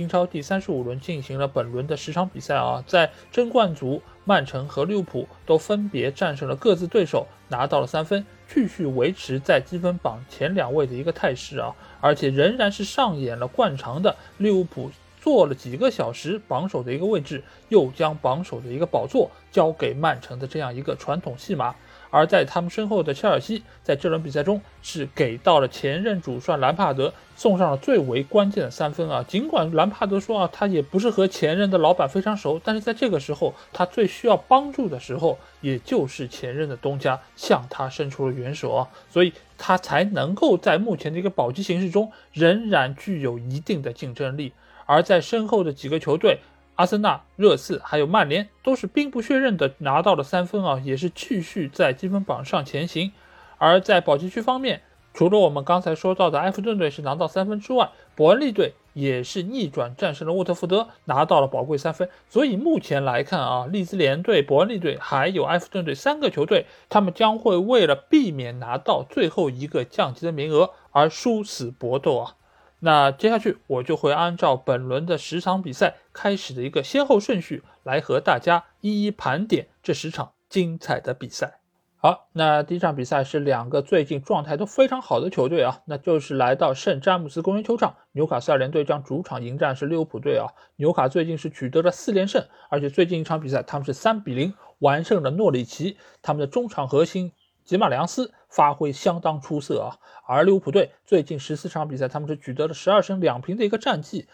[0.00, 21.74] 英超第三十五轮进行了本轮的十场比赛啊，在争冠组，曼城和利物浦都分别战胜了各自对手，拿到了三分，继续维持在积分榜前两位的一个态势啊，而且仍然是上演了惯常的利物浦坐了几个小时榜首的一个位置，又将榜首的一个宝座交给曼城的这样一个传统戏码。
[22.10, 29.24] 而在他们身后的切尔西，在这轮比赛中是给到了前任主帅兰帕德送上了最为关键的三分啊！
[29.26, 44.52] 尽管兰帕德说啊，他也不是和前任的老板非常熟，但是在这个时候，他最需要帮助的时候，也就是前任的东家向他伸出了援手啊，所以他才能够在目前的一个保级形势中仍然具有一定的竞争力。
[44.86, 46.40] 而在身后的几个球队。
[46.80, 53.12] 阿森纳、热刺还有曼联都是兵不血刃的拿到了三分啊，也是继续在积分榜上前行。
[53.58, 54.80] 而在保级区方面，
[55.12, 62.08] 除了我们刚才说到的埃弗顿队是拿到三分之外，伯恩利队也是逆转战胜了沃特福德，拿到了宝贵三分。
[62.30, 72.36] 所以目前来看啊，利兹联队、伯恩利队还有埃弗顿队三个球队，他们将会为了避免拿到最后一个降级的名额而殊死搏斗啊。
[72.80, 81.58] 那接下去我就会按照本轮的十场比赛开始的一个先后顺序来和大家一一盘点这十场精彩的比赛。
[82.02, 90.48] 好，那第一场比赛是两个最近状态都非常好的球队啊，那就是来到圣詹姆斯公园球场，纽卡斯尔联队将主场迎战是利物浦队啊。
[90.76, 97.32] 纽卡最近是取得了四连胜，而且最近一场比赛他们是三比零完胜了诺里奇，他们的中场核心。
[97.70, 104.26] 吉马良斯发挥相当出色啊，而利物浦队最近十四场比赛，他们是取得了十二胜两平的一个战绩。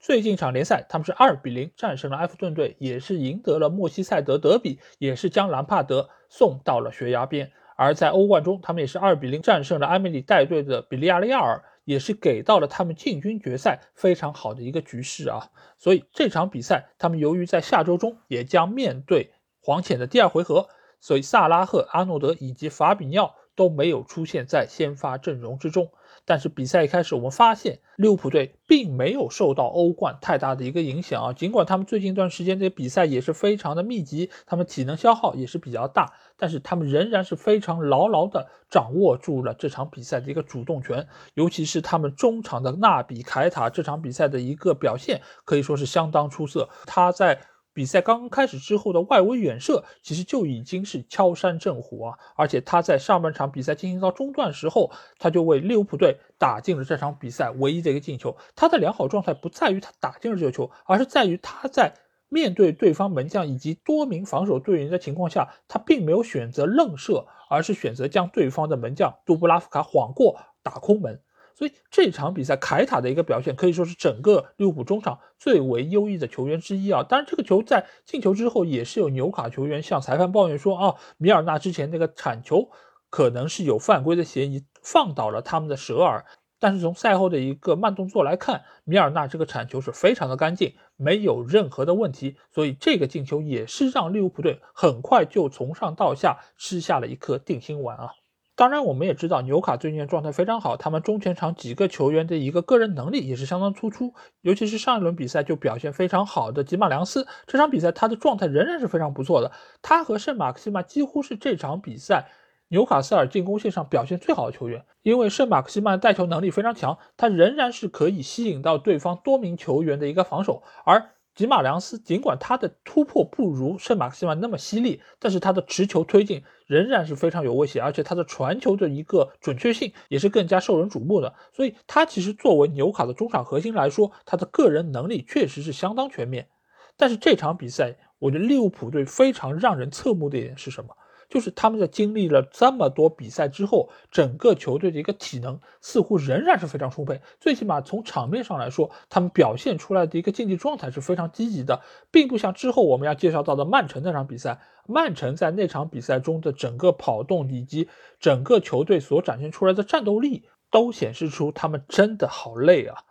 [0.00, 7.52] 最近一场联赛，他们是二比零战胜了埃弗顿队，也是赢得了莫西塞德德比，也是将兰帕德送到了悬崖边。
[7.76, 15.48] 而在欧冠中，他们也是二比零战胜了埃梅里带队的比利亚雷亚尔，也是给到了他们进军决赛非常好的一个局势啊。
[15.78, 19.30] 所以这场比赛，他们由于在下周中也将面对
[19.60, 20.68] 黄潜的第二回合。
[21.04, 25.90] 所以，萨拉赫、阿诺德以及法比奥都没有出现在先发阵容之中。
[26.24, 31.32] 但是比赛一开始，我们发现利物浦队并没有受到欧冠太大的一个影响啊。
[31.34, 41.06] 尽管他们最近一段时间这比赛也是非常的密集，他们体能消耗也是比较大，但是他们仍然是非常牢牢的掌握住了这场比赛的一个主动权。
[41.34, 46.70] 尤其是他们中场的纳比凯塔，这场比赛的一个表现可以说是相当出色。
[46.86, 47.38] 他在
[47.74, 52.18] 比赛刚刚开始之后的外围远射，其实就已经是敲山震虎啊！
[52.36, 58.36] 而且他在上半场比赛进行到中段时候，他就为利物浦队打进了这场比赛唯一的一个进球。
[58.54, 61.92] 他的良好状态不在于他打进了这个球，而是在于他在
[62.28, 71.20] 面对对方门将以及多名防守队员的情况下，他并没有选择愣射，而是选择将对方的门将杜布拉夫卡晃过，打空门。
[71.56, 77.02] 所以这场比赛，凯塔的一个表现可以说是整个利物浦中场最为优异的球员之一啊。
[77.02, 82.70] 当然，这个球在进球之后，也是有纽卡球员向裁判抱怨说啊，米尔纳之前那个铲球
[83.08, 86.24] 可能是有犯规的嫌疑，放倒了他们的舍尔。
[86.58, 92.36] 但是从赛后的一个慢动作来看，米尔纳这个铲球是非常的干净，没有任何的问题。
[92.52, 98.14] 所以这个进球也是让利物浦队很快就从上到下吃下了一颗定心丸啊。
[98.56, 109.50] 当然，我们也知道纽卡最近状态非常好，他们中前场几个球员的一个个人能力也是相当突出，尤其是上一轮比赛就表现非常好的吉马良斯，这场比赛他的状态仍然是非常不错的。
[109.82, 112.28] 他和圣马克西曼几乎是这场比赛
[112.68, 121.10] 纽卡斯尔进攻线上表现最好的球员，因为圣马克西曼带球能力非常强，他仍然是可以吸引到对方多名球员的一个防守，而。
[121.34, 131.34] 吉马良斯尽管他的突破不如圣马克西曼那么犀利，但是他的持球推进仍然是非常有威胁，而且他的传球的一个准确性也是更加受人瞩目的。
[131.52, 136.48] 所以，他其实作为纽卡的中场核心来说，他的个人能力确实是相当全面。
[136.96, 140.96] 但是这场比赛，我觉得利物浦队非常让人侧目的一点是什么？
[141.34, 147.20] 就是他们在经历了这么多比赛之后，整个球队的一个体能似乎仍然是非常充沛。
[147.40, 151.82] 最起码从场面上来说，他们表现出来的一个竞技状态是非常积极的，
[152.12, 154.60] 并不像之后我们要介绍到的曼城那场比赛。
[154.86, 157.88] 曼城在那场比赛中的整个跑动以及
[158.20, 163.02] 整个球队所展现出来的战斗力，都显示出他们真的好累啊。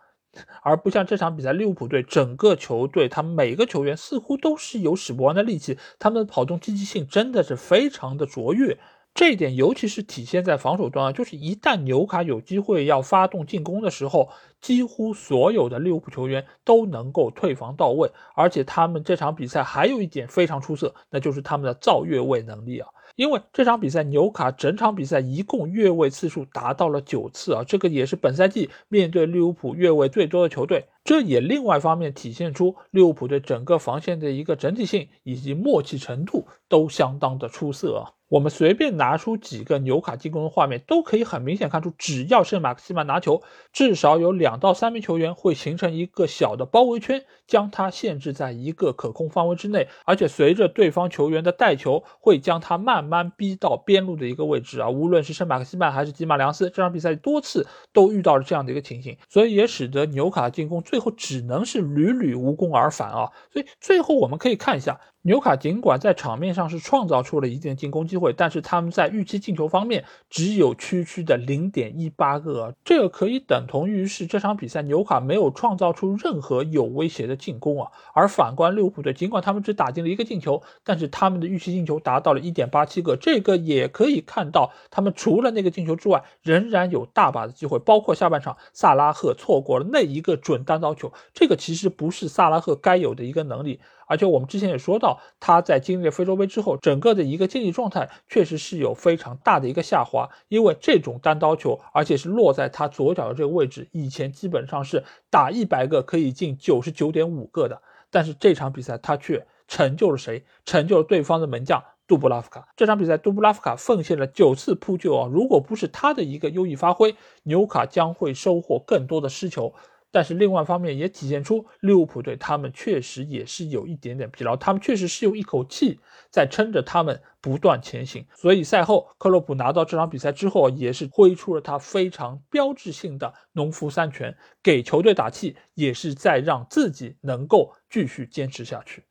[0.62, 8.78] 而不像这场比赛利物浦队整个球队，他们每个球员似乎都是有使不完的力气，他们的跑动积极性真的是非常的卓越。
[9.14, 14.28] 这一点尤其是体现在防守端啊，就是一旦纽卡有机会要发动进攻的时候，
[14.60, 22.88] 几乎所有的利物浦球员都能够退防到位，而且他们这场比赛还有一点非常出色，那就是他们的造越位能力啊。
[23.16, 30.86] 因为这场比赛纽卡整场比赛一共越位次数达到了九次啊，这个也是本赛季面对利物浦越位最多的球队。
[31.04, 38.12] 这也另外一方面体现出利物浦对整个防线的一个整体性以及默契程度都相当的出色啊。
[38.30, 43.42] 我们随便拿出几个纽卡进攻的画面，都可以很明显看出，只要圣马克西曼拿球，
[43.72, 54.88] 至少有两到三名球员会形成一个小的包围圈，将他限制在一个可控范围之内，而且随着对方球员的带球，会将他慢慢逼到边路的一个位置啊。
[54.88, 63.26] 无论是圣马克西曼还是吉马良斯，这场比赛多次都遇到了这样的一个情形，所以也使得纽卡进攻最最后只能是屡屡无功而返啊。
[63.52, 65.00] 所以最后我们可以看一下。
[65.26, 77.90] 纽卡尽管在场面上是创造出了一定进攻机会，但是他们在预期进球方面只有区区的零点一八个，这个可以等同于是这场比赛纽卡没有创造出任何有威胁的进攻啊。
[78.12, 93.80] 而反观利物浦队，尽管他们只打进了一个进球，但是他们的预期进球达到了一点八七个，这个也可以看到他们除了那个进球之外，仍然有大把的机会，包括下半场萨拉赫错过了那一个准单刀球，这个其实不是萨拉赫该有的一个能力。
[94.06, 100.28] 而且我们之前也说到，他在经历了非洲杯之后，整个的一个竞技状态确实是有非常大的一个下滑。
[100.48, 107.82] 因为这种单刀球，而且是落在他左脚的这个位置，以前基本上是打一百个可以进九十九点五个的。
[108.10, 110.44] 但是这场比赛他却成就了谁？
[110.64, 112.68] 成就了对方的门将杜布拉夫卡。
[112.76, 115.28] 这场比赛杜布拉夫卡奉献了九次扑救啊！
[115.32, 119.74] 如果不是他的一个优异发挥，纽卡将会收获更多的失球。
[120.14, 125.98] 但是另外一方面也体现出利物浦队他们确实也是有一点点疲劳，他们确实是用一口气
[126.30, 128.24] 在撑着他们不断前行。
[128.36, 134.32] 所以赛后克洛普拿到这场比赛之后，也是挥出了他非常标志性的农夫三拳，
[134.62, 139.02] 给球队打气，也是在让自己能够继续坚持下去。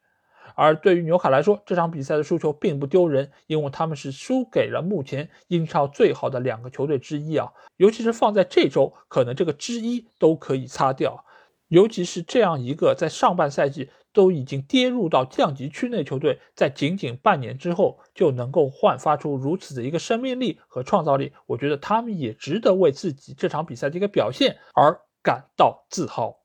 [0.56, 7.52] 而对于纽卡来说，这场比赛的输球并不丢人，因为他们是输给了目前英超最好的两个球队之一啊。
[7.78, 11.26] 尤其是放在这周，可能这个之一都可以擦掉。
[11.70, 26.43] 尤其是这样一个在上半赛季都已经跌入到降级区内球队，在仅仅半年之后就能够焕发出如此的一个生命力和创造力，我觉得他们也值得为自己这场比赛的一个表现而感到自豪。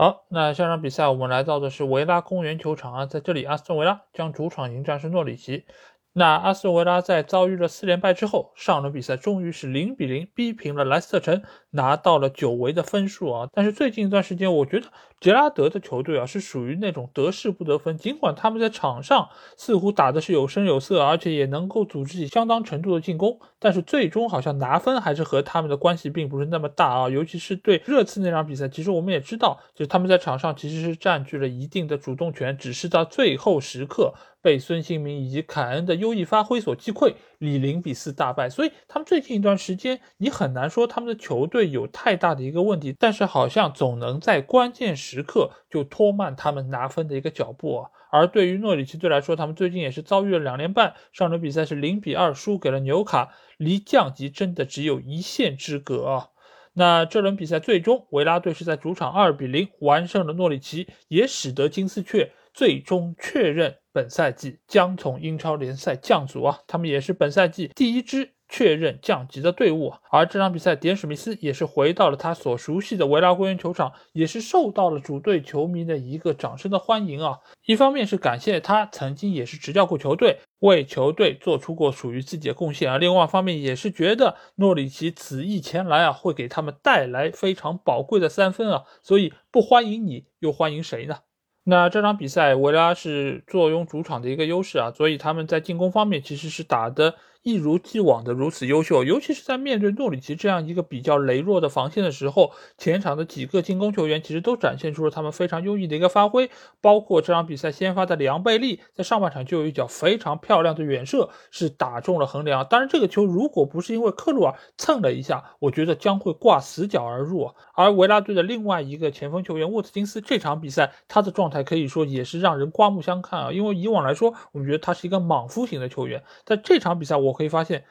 [0.00, 5.66] 好，那下场比赛我们来到的是维拉公园球场啊，在这里，阿斯顿维拉将主场迎战是诺里奇。
[6.12, 11.40] 那阿斯顿维拉在遭遇了四连败之后，上轮比赛终于是零比零逼平了莱斯特城，
[11.70, 13.48] 拿到了久违的分数啊。
[13.52, 14.88] 但是最近一段时间，我觉得
[15.20, 17.96] 杰拉德的球队啊是属于那种得势不得分。
[17.96, 27.08] 尽管他们在场上似乎打的是有声有色，而且也能够组织起相当程度的进攻，但是最终好像拿分还是和他们的关系并不是那么大啊。
[27.08, 34.12] 尤其是对热刺那场比赛，其实我们也知道，就是他们在场上其实是占据了一定的主动权，只是到最后时刻。
[34.42, 38.48] 被孙兴民以及凯恩的优异发挥所击溃，以零比四大败。
[38.48, 47.90] 所以他们最近一段时间，你很难说他们的球队有太大的一个问题，但是好像总能在关键时刻就拖慢他们拿分的一个脚步啊。
[48.12, 56.28] 而对于诺里奇队来说，他们最近也是遭遇了两连败，上轮比赛是零比二输给了纽卡，离降级真的只有一线之隔啊。
[56.72, 62.32] 那这轮比赛最终维拉队是在主场二比零完胜了诺里奇，也使得金丝雀。
[62.52, 66.58] 最终确认本赛季将从英超联赛降组啊！
[66.66, 69.92] 他们也是本赛季第一支确认降级的队伍。
[70.10, 77.38] 而这场比赛，迪恩·史密斯也是回到了他所熟悉的维拉公园球场，也是受到了主队球迷的一个掌声的欢迎啊！
[77.66, 91.18] 一方面是感谢他曾经也是执教过球队，为球队做出过属于自己的贡献啊；另外一方面也是觉得诺里奇此役前来啊，会给他们带来非常宝贵的三分啊，所以不欢迎你又欢迎谁呢？
[91.64, 97.14] 那这场比赛，维拉是坐拥主场的一个优势啊，所以他们在进攻方面其实是打的。
[97.42, 106.50] 一如既往的如此优秀，尤其是在面对诺里奇这样一个比较羸弱的防线的时候，前场的几个进攻球员其实都展现出了他们非常优异的一个发挥。
[106.82, 112.66] 包括这场比赛先发的里昂贝利，在上半场就有一脚非常漂亮的远射，是打中了横梁。
[112.66, 117.50] 当然，这个球如果不是因为克鲁尔蹭了一下，我觉得将会挂死角而入。
[117.74, 127.29] 而维拉队的另外一个前锋球员沃特金斯，这场比赛他的状态可以说也是让人刮目相看啊，因为以往来说，我们觉得他是一个莽夫型的球员，在这场比赛我。
[127.30, 127.84] 我可以发现，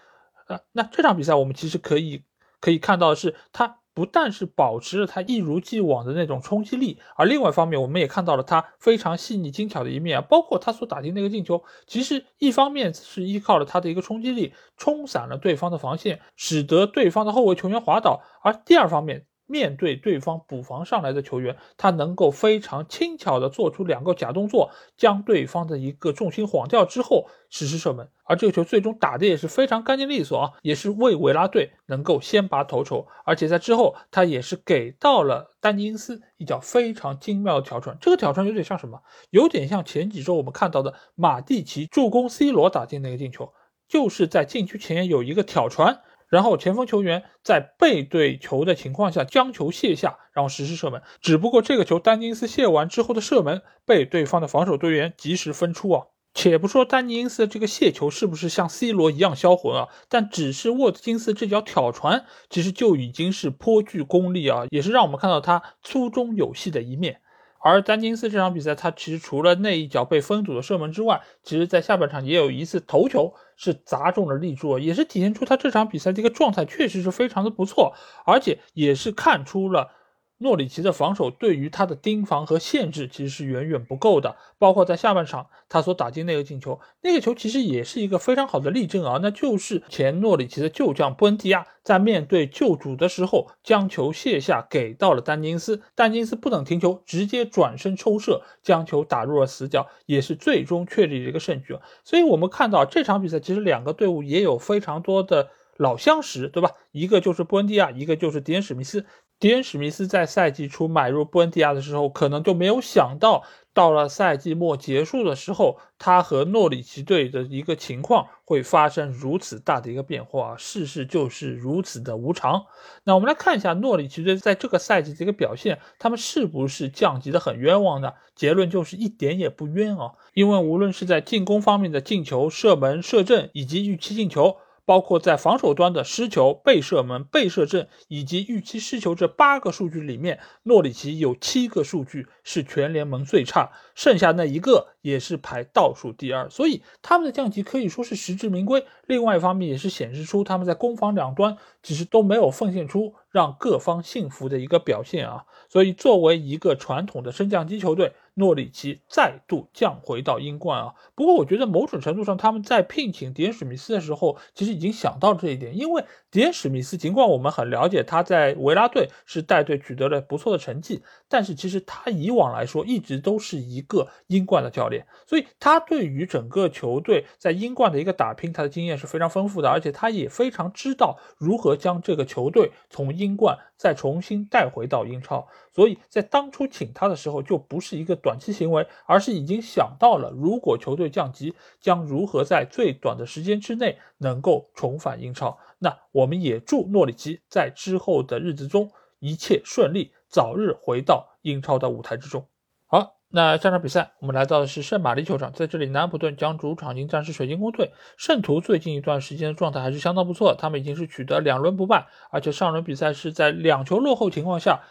[0.47, 2.23] 呃，那这场比赛我们其实可以
[2.61, 19.25] 可以看到的是，他不但是保持了他一如既往的那种冲击力，而另外一方面，我们也看到了他非常细腻精巧的一面啊，包括他所打进那个进球，其实一方面是依靠了他的一个冲击力，冲散了对方的防线，使得对方的后卫球员滑倒，而第二方面。
[19.49, 39.01] 面对对方补防上来的球员，他能够非常轻巧的做出两个假动作，将对方的一个重心晃掉之后实施射门，而这个球最终打的也是非常干净利索啊，也是为维拉队能够先拔头筹，而且在之后他也是给到了丹尼因斯一脚非常精妙的挑传，这个挑传有点像什么？
[39.31, 43.51] 有点像前几周我们看到的马蒂奇助攻 C 罗打进那个进球，
[43.87, 46.01] 就是在禁区前沿有一个挑传。
[46.29, 51.01] 然后前锋球员在背对球的情况下将球卸下，然后实施射门。
[51.19, 56.05] 只不过这个球丹尼斯卸完之后的射门被对方的防守队员及时分出啊。
[56.35, 67.21] 且不说丹尼因斯这个卸球是不是像 C 罗一样销魂啊，但只是沃特金斯这脚挑传，其实就已经是颇具功力啊，也是让我们看到他粗中有细的一面。
[67.61, 77.93] 而丹尼斯这场比赛，他其实除了那一脚被封堵的射门之外，其实在下半场也有一次头球是砸中了立柱，也是体现出他这场比赛的一个状态确实是非常的不错，
[78.25, 79.91] 而且也是看出了。
[80.39, 101.77] 诺里奇的防守对于他的盯防和限制其实是远远不够的，包括在下半场他所打进那个进球，那个球其实也是一个非常好的例证啊，那就是前诺里奇的旧将布恩迪亚在面对旧主的时候将球卸下给到了丹金斯，丹金斯不等停球直接转身抽射将球打入了死角，也是最终确立了一个胜局。
[102.05, 106.71] 所以我们看到这场比赛其实两个队伍也有非常多的老相识，对吧？
[106.91, 109.05] 一个就是布恩迪亚，一个就是迪恩史密斯。
[109.39, 120.57] 迪恩·史密斯在赛季初买入布恩迪亚的时候，可能就没有想到，到了赛季末结束的时候，他和诺里奇队的一个情况会发生如此大的一个变化。
[120.57, 122.65] 世事就是如此的无常。
[123.05, 128.11] 那我们来看一下诺里奇队在这个赛季的一个表现，他们是不是降级的很冤枉呢？
[128.35, 130.15] 结论就是一点也不冤啊！
[130.33, 134.57] 因为无论是在进攻方面的进球、射门、射正以及预期进球。
[134.89, 148.83] 包括在防守端的失球、被射门、被射正以及预期失球这八个数据里面，诺里奇有七个数据是全联盟最差，剩下那一个也是排倒数第二，所以他们的降级可以说是实至名归。
[149.05, 155.43] 另外一方面也是显示出他们在攻防两端其实都没有奉献出让各方信服的一个表现啊。
[155.69, 158.13] 所以作为一个传统的升降机球队。
[158.39, 160.93] 诺里奇再度降回到英冠啊！
[161.13, 165.77] 不过我觉得某种程度上，他们在聘请迪恩史密斯的时候，其实已经想到这一点。
[165.77, 185.47] 因为迪恩史密斯尽管我们很了解他在维拉队是带队取得了不错的成绩，但是其实他以往来说一直都是一个英冠的教练，所以他对于整个球队在英冠的一个打拼，他的经验是非常丰富的，而且他也非常知道如何将这个球队从英冠再重新带回到英超。
[185.71, 195.57] 所以在当初请他的时候，就不是一个短期行为，而是已经想到了，如果球队降级，将如何在最短的时间之内能够重返英超。
[195.79, 202.47] 那我们也祝诺里奇在之后的日子中一切顺利，早日回到英超的舞台之中。
[202.85, 207.91] 好，那下场比赛我们来到的是圣马力球场，在这里，南安普顿将主场迎战是水晶宫队。
[208.17, 214.81] 圣徒最近一段时间的状态还是相当不错，他们已经是取得两轮不败，而且上轮比赛是在两球落后情况下。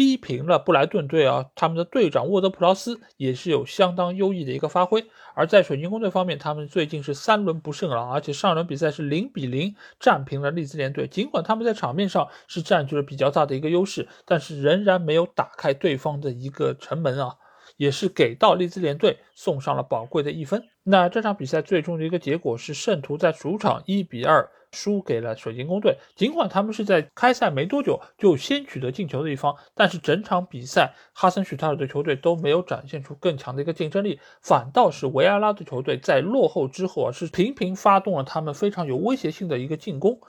[0.00, 5.04] 逼平了布莱顿队啊，他们的队长沃德普劳斯也是有相当优异的一个发挥。
[5.34, 11.06] 而在水晶宫队方面，他们最近是三轮不胜了，而且上轮比赛是零比零战平了利兹联队。
[11.06, 17.36] 尽管他们在场面上是占据了比较大的一个优势，但是仍然没有打开对方的一个城门啊，
[17.76, 20.64] 也是给到利兹联队送上了宝贵的一分。
[20.82, 24.48] 那这场比赛最终的一个结果是圣徒在主场一比二。
[24.72, 25.98] 输给了水晶宫队。
[26.14, 40.20] 尽管他们是在开赛没多久就先取得进球的一方，但是整场比赛哈森许特尔的球队都没有展现出更强的一个竞争力，反倒是维埃拉的球队在落后之后啊，是频频发动了他们非常有威胁性的一个进攻。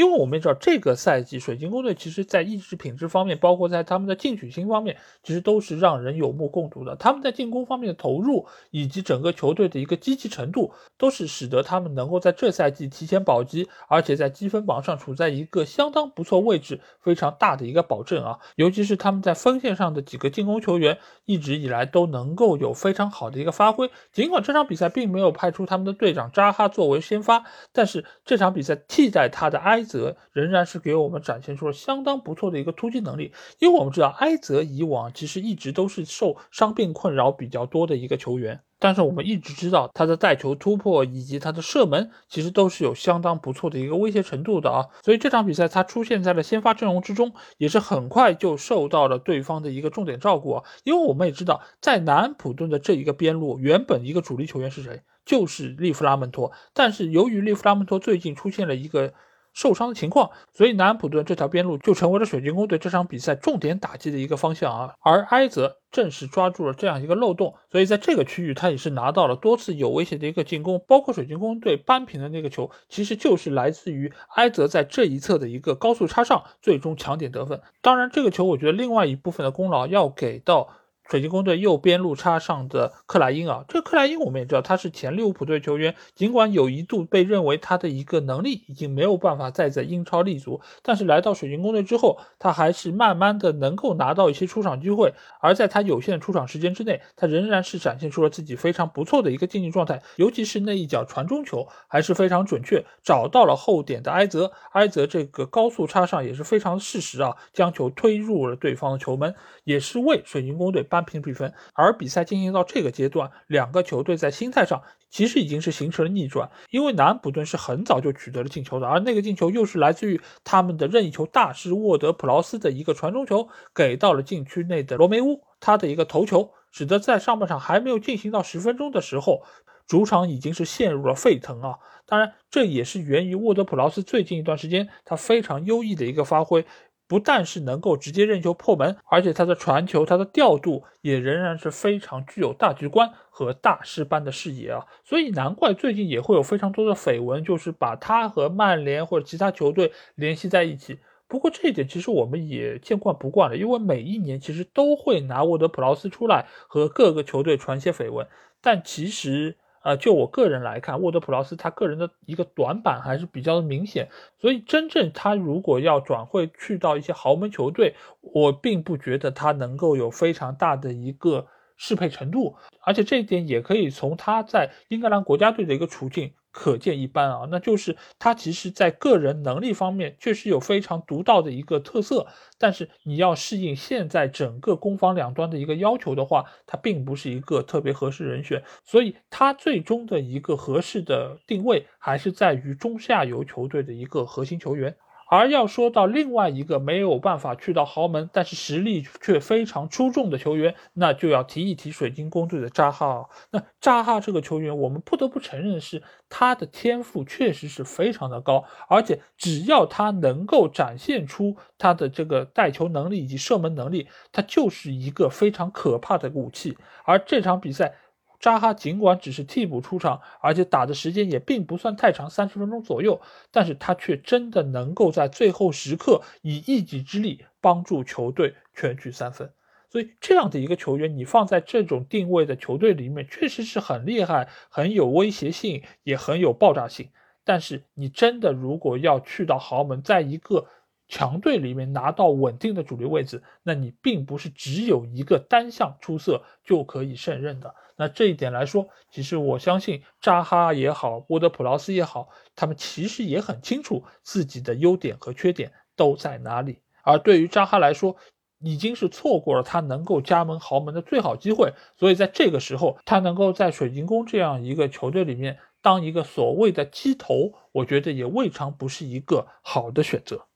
[0.00, 6.96] 因为我们也知道，这个赛季水晶宫队其实在意志品质方面，包括在他们的进取心方面，其实都是让人有目共睹的。
[6.96, 18.38] 他们在进攻方面的投入，以及整个球队的一个积极程度，都是使得他们能够在这赛季提前保级，而且在积分榜上处在一个相当不错位置，非常大的一个保证啊。
[18.56, 23.90] 尤其是他们在锋线上的几个进攻球员，一直以来都能够有非常好的一个发挥。
[24.14, 29.84] 尽管这场比赛并没有派出他们的队长扎哈作为先发，但是这场比赛替代他的埃。
[29.90, 33.32] 泽仍然是给我们展现出了相当不错的一个突击能力。
[33.58, 38.60] 因为我们知道埃泽以往其实一直都是受伤病困扰比较多的一个球员。
[38.82, 44.86] 但是我们一直知道他的带球突破以及他的射门，其实都是有相当不错的一个威胁程度的啊。
[45.04, 50.64] 所以这场比赛他出现在了先发阵容之中，也是很快就受到了对方的一个重点照顾啊。
[50.84, 55.02] 因为我们也知道，在南安普顿的这一个边路，原本一个主力球员是谁？
[55.26, 56.50] 就是利弗拉门托。
[56.72, 59.12] 但是由于利弗拉门托最近出现了一个。
[59.52, 64.94] 受伤的情况，所以南安普顿这条边路就成为了水晶宫队这场比赛重点打击的一个方向啊。
[65.00, 77.60] 而埃泽正是抓住了这样一个漏洞，所以在这个区域他也是拿到了多次有威胁的一个进攻，包括水晶宫队扳平的那个球，其实就是来自于埃泽在这一侧的一个高速插上，最终抢点得分。
[77.80, 80.68] 当然，这个球我觉得另外一部分的功劳要给到。
[81.10, 110.99] 水晶宫队右边路插上的克莱因啊，这个克莱因我们也知道他是前利物浦队球员，尽管有一度被认为他的一个能力已经没有办法再在英超立足，但是来到水晶宫队之后，他还是慢慢的能够拿到一些出场机会，而在他有限的出场时间之内，他仍然是展现出了自己非常不错的一个竞技状态，尤其是那一脚传中球还是非常准确，找到了后点的埃泽，埃泽这个高速插上也是非常适时啊，将球推入了对方的球门，也是为水晶宫队扳。
[111.04, 129.42] 平比分，而比赛进行到这个阶段，两个球队在心态上其实已经是形成了逆转，因为南安普顿是很早就取得了进球的，而那个进球又是来自于他们的任意球大师沃德普劳斯的一个传中球，给到了禁区内的罗梅乌，他的一个头球，使得在上半场还没有进行到十分钟的时候，
[129.86, 131.78] 主场已经是陷入了沸腾啊！
[132.06, 136.64] 当然，这也是源于沃德普劳斯最近一段时间他非常优异的一个发挥。
[137.10, 144.86] 不但是能够直接任球破门，而且他的传球、他的调度也仍然是非常具有大局观和大师般的视野啊！
[145.04, 151.00] 所以难怪最近也会有非常多的绯闻，就是把他和曼联或者其他球队联系在一起。
[151.26, 158.24] 不过这一点其实我们也见惯不惯了，因为每一年其实都会拿沃德普劳斯出来和各个球队传些绯闻，
[158.62, 159.56] 但其实。
[159.82, 176.32] 呃，就我个人来看，沃德普劳斯他个人的一个短板还是比较的明显，所以真正他如果要转会去到一些豪门球队，我并不觉得他能够有非常大的一个适配程度，而且这一点也可以从他在英格兰国家队的一个处境。
[176.52, 182.26] 可见一斑啊，那就是他其实，在个人能力方面确实有非常独到的一个特色，
[182.58, 194.96] 但是你要适应现在整个攻防两端的一个要求的话，他并不是一个特别合适人选，所以他最终的一个合适的定位还是在于中下游球队的一个核心球员。
[195.30, 203.28] 而要说到另外一个没有办法去到豪门，但是实力却非常出众的球员，那就要提一提水晶宫队的扎哈。
[203.52, 216.76] 那扎哈这个球员，我们不得不承认是，他的天赋确实是非常的高，而且只要他能够展现出他的这个带球能力以及射门能力，他就是一个非常可怕的武器。
[217.04, 217.94] 而这场比赛。
[218.40, 223.20] 扎哈尽管只是替补出场，而且打的时间也并不算太长，三十分钟左右，
[223.52, 229.52] 但是他却真的能够在最后时刻以一己之力帮助球队全取三分。
[229.90, 237.10] 所以这样的一个球员，你放在这种定位的球队里面，确实是很厉害，很有威胁性，也很有爆炸性。
[237.44, 240.66] 但是你真的如果要去到豪门，在一个
[241.08, 247.74] 强队里面拿到稳定的主力位置，那你并不是只有一个单项出色就可以胜任的。
[248.00, 256.80] 那这一点来说，其实我相信扎哈也好，沃德普劳斯也好，他们其实也很清楚自己的优点和缺点都在哪里。
[257.02, 258.16] 而对于扎哈来说，
[258.60, 261.74] 已经是错过了他能够加盟豪门的最好机会。
[261.98, 270.46] 所以在这个时候，他能够在水晶宫这样一个球队里面当一个所谓的鸡头，我觉得也未尝不是一个好的选择。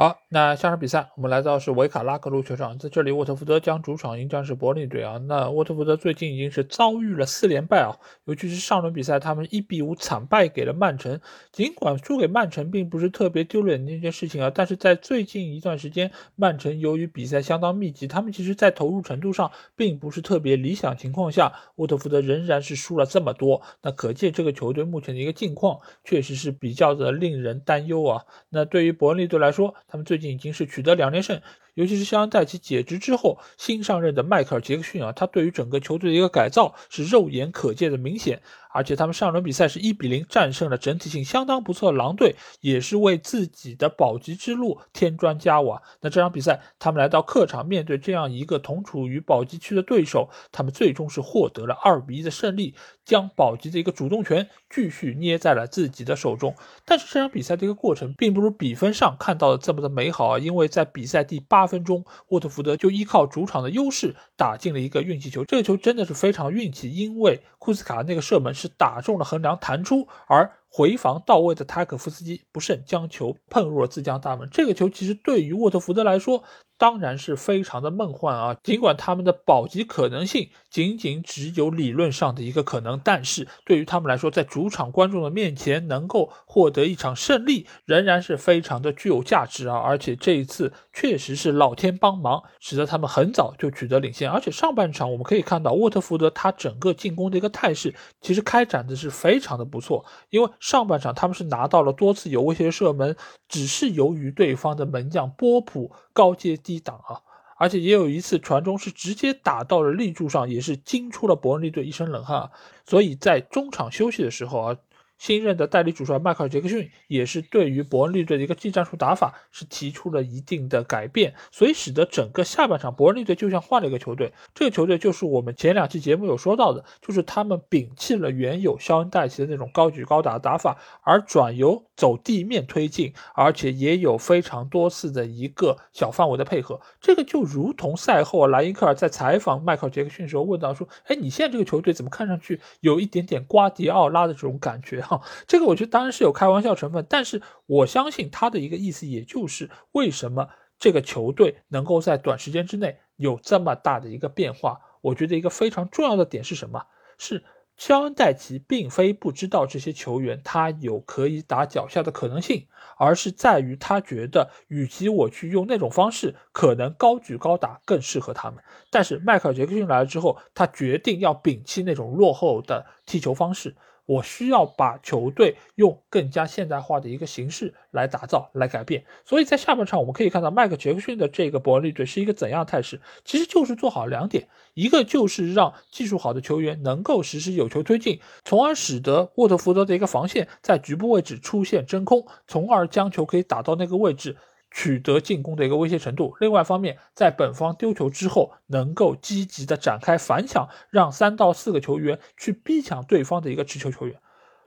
[0.00, 5.18] 好，那下场比赛我们来到是维卡拉格路球场，在这里沃特福德将主场迎战是伯利队啊。
[5.18, 11.20] 那沃特福德最近已经是遭遇了四连败啊，尤其是上轮比赛他们一比五惨败给了曼城。
[11.52, 23.60] 尽管输给曼城并不是特别丢脸的一件事情啊，但是在最近一段时间，曼城由于比赛相当密集，他们其实在投入程度上并不是特别理想情况下，沃特福德仍然是输了这么多。
[23.82, 28.24] 那可见这个球队目前的一个境况确实是比较的令人担忧啊。
[28.48, 31.42] 那对于伯利队来说，他们最近已经是取得两连胜，
[31.74, 38.40] 尤其是肖恩戴奇解职之后，新上任的迈克尔·杰克逊啊，他对于整个球队的一个改造是肉眼可见的明显。
[38.72, 45.82] 而且他们上轮比赛是一比零战胜了整体性相当不错的狼队，也是为自己的保级之路添砖加瓦。
[46.00, 56.54] 那这场比赛他们来到客场，面对这样一个同处于保级区的对手，他们最终是获得了二比一的胜利，将保级的一个主动权继续捏在了自己的手中。
[56.84, 70.52] 但是这场比赛的一个过程并不如比分上看到的这么的美好啊，因为在比赛第八分钟，沃特福德就依靠主场的优势打进了一个运气球，这个球真的是非常运气，因为库斯卡那个射门是打中了横梁弹出，而。
[70.72, 74.48] 回防到位的塔可夫斯基不慎将球碰入了自家大门。
[74.52, 76.44] 这个球其实对于沃特福德来说
[76.78, 78.56] 当然是非常的梦幻啊！
[78.62, 89.76] 尽管他们的保级可能性仅仅只有理论上的一个可能，但是对于他们来说，在主场观众的面前能够获得一场胜利，仍然是非常的具有价值啊！
[89.76, 94.30] 而且这一次确实是老天帮忙，使得他们很早就取得领先。
[94.30, 100.48] 而且上半场我们可以看到沃特福德他整个进攻的一个态势，其实开展的是非常的不错，因为。
[100.60, 103.16] 上半场他们是拿到了多次有威胁射门，
[103.48, 107.18] 只是由于对方的门将波普高接低挡啊，
[107.60, 112.50] 而且也有一次传中是直接打到了立柱上，也是惊出了伯恩利队一身冷汗。
[112.86, 114.76] 所以在中场休息的时候啊。
[115.20, 124.32] 新任的代理主帅迈克尔·杰克逊也是对于伯恩利队的一个技战术打法是提出了一定的改变，所以使得整个下半场伯恩利队就像换了一个球队。
[124.54, 136.80] 这个球队就是我们前两期节目有说到的，就是他们摒弃了原有肖恩·戴奇的那种高举高打的打法，而转由走地面推进，而且也有非常多次的一个小范围的配合。
[136.98, 145.04] 这个就如同赛后莱因克尔在采访迈克尔·杰克逊时候问到说：“哎，你现在这个球队怎么看上去有一点点瓜迪奥拉的这种感觉？”
[145.46, 154.80] 这个我觉得当然是有开玩笑成分，但是我相信他的一个意思，也就是为什么这个球队能够在短时间之内有这么大的一个变化。
[155.00, 156.86] 我觉得一个非常重要的点是什么？
[157.16, 157.42] 是
[157.76, 162.66] 肖恩戴奇并非不知道这些球员他有可以打脚下的可能性，
[162.98, 168.62] 而是在于他觉得，与其我去用那种方式，可能高举高打更适合他们。
[168.90, 173.74] 但是迈克尔杰克逊来了之后，他决定要摒弃那种落后的踢球方式。
[174.10, 179.04] 我需要把球队用更加现代化的一个形式来打造、来改变。
[179.24, 183.00] 所以在下半场，我们可以看到麦克杰克逊的这个伯恩利队是一个怎样态势？
[183.24, 194.36] 其实就是做好两点，一个就是让技术好的球员能够实施有球推进，从而使得沃特福德的一个防线在局部位置出现真空，从而将球可以打到那个位置。
[194.70, 196.36] 取得进攻的一个威胁程度。
[196.40, 204.20] 另外一方面，在本方丢球之后，能够积极的展开反抢，让三到四个球员去逼抢对方的一个持球球员。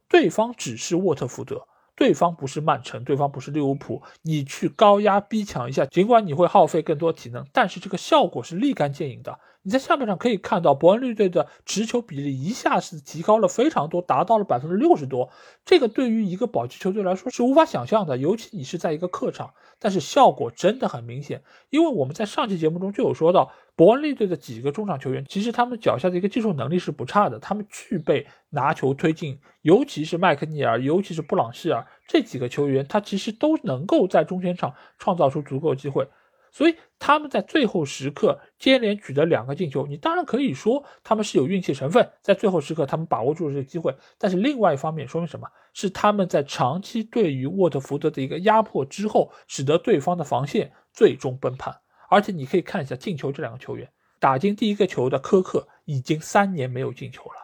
[0.09, 4.01] 对方只是沃特福德，对方不是曼城，对方不是利物浦。
[4.21, 9.39] 你去高压逼抢一下，尽管你会耗费更多体能，但是这个效果是立竿见影的。
[9.65, 15.29] 你在下半场可以看到，伯恩利队的持球比例一下子提高了非常多，达到了百分之六十多。
[15.63, 19.53] 这个对于一个保级球队来说是无法想象的，尤其你是在一个客场。
[19.79, 36.07] 但是效果真的很明显，因为我们在上期节目中就有说到，伯恩利队的几个中场球员，其实他们脚下的一个技术能力是不差的，他们具备拿球推进，尤其是麦克尼尔，尤其是布朗希尔这几个球员，他其实都能够在中前场创造出足够机会。
[36.51, 43.95] 所以他们在最后时刻接连取得两个进球，你当然可以说他们是有运气成分，在最后时刻他们把握住了这个机会。
[44.19, 45.47] 但是另外一方面说明什么？
[45.73, 51.75] 是他们在长期对于沃特福德的一个压迫之后，使得对方的防线最终崩盘。
[52.13, 57.35] 而且你可以看一下进球这两个球员，打进第一个球的科克已经三年没有进球了，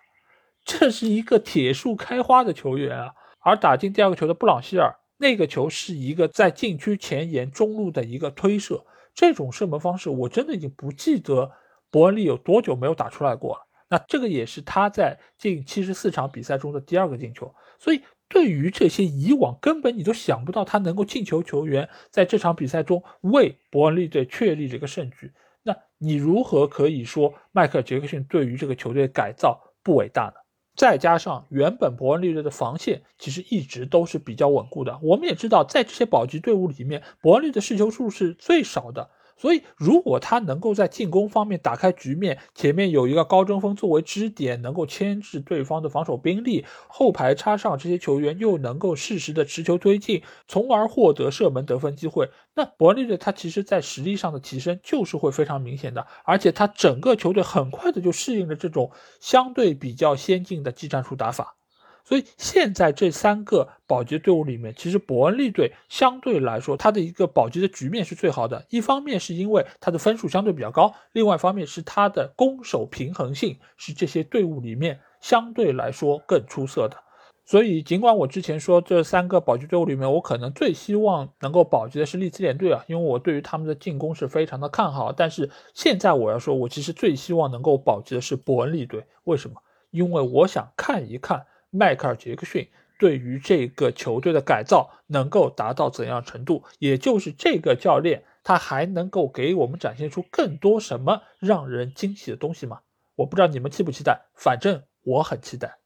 [0.64, 3.14] 这是一个铁树开花的球员啊。
[3.40, 8.86] 而打进第二个球的布朗希尔，那个球是一个在禁区前沿中路的一个推射。
[9.16, 11.52] 这种射门方式，我真的已经不记得
[11.90, 13.66] 伯恩利有多久没有打出来过了。
[13.90, 17.52] 那这个也是他在近七十四场比赛中的第二个进球。
[17.80, 30.34] 所以，对于这些以往根本你都想不到他能够进球球员，在这场比赛中为伯恩利队确立了一个胜局，那你如何可以说迈克尔·杰克逊对于这个球队改造不伟大呢？
[30.76, 39.10] 再加上原本伯恩利队的防线其实一直都是比较稳固的，我们也知道，在这些保级队伍里面，伯恩利的失球数是最少的。
[39.40, 61.59] 所以，如果他能够在进攻方面打开局面，前面有一个高中锋作为支点，能够牵制对方的防守兵力，后排插上这些球员又能够适时的持球推进，从而获得射门得分机会，那伯利队他其实在实力上的提升就是会非常明显的，而且他整个球队很快的就适应了这种相对比较先进的技战术打法。
[62.04, 68.66] 所以现在这三个保级队伍里面，其实伯恩利队相对来说，它的一个保级的局面是最好的。
[68.70, 76.98] 一方面是因为它的分数相对比较高，另外一方面是它的攻守平衡性是这些队伍里面相对来说更出色的。
[77.46, 85.12] 所以，尽管我之前说这三个保级队伍里面，我可能最希望能够保级的是利兹联队啊，因为我对于他们的进攻是非常的看好。
[85.12, 89.04] 但是现在我要说，我其实最希望能够保级的是伯恩利队。
[89.24, 89.56] 为什么？
[89.90, 102.82] 因为我想看一看迈克尔·杰克逊对于这个球队的改造能够达到怎样程度，也就是这个教练他还能够给我们展现出更多什么让人惊喜的东西吗？
[103.16, 105.78] 我不知道你们期不期待，反正我很期待。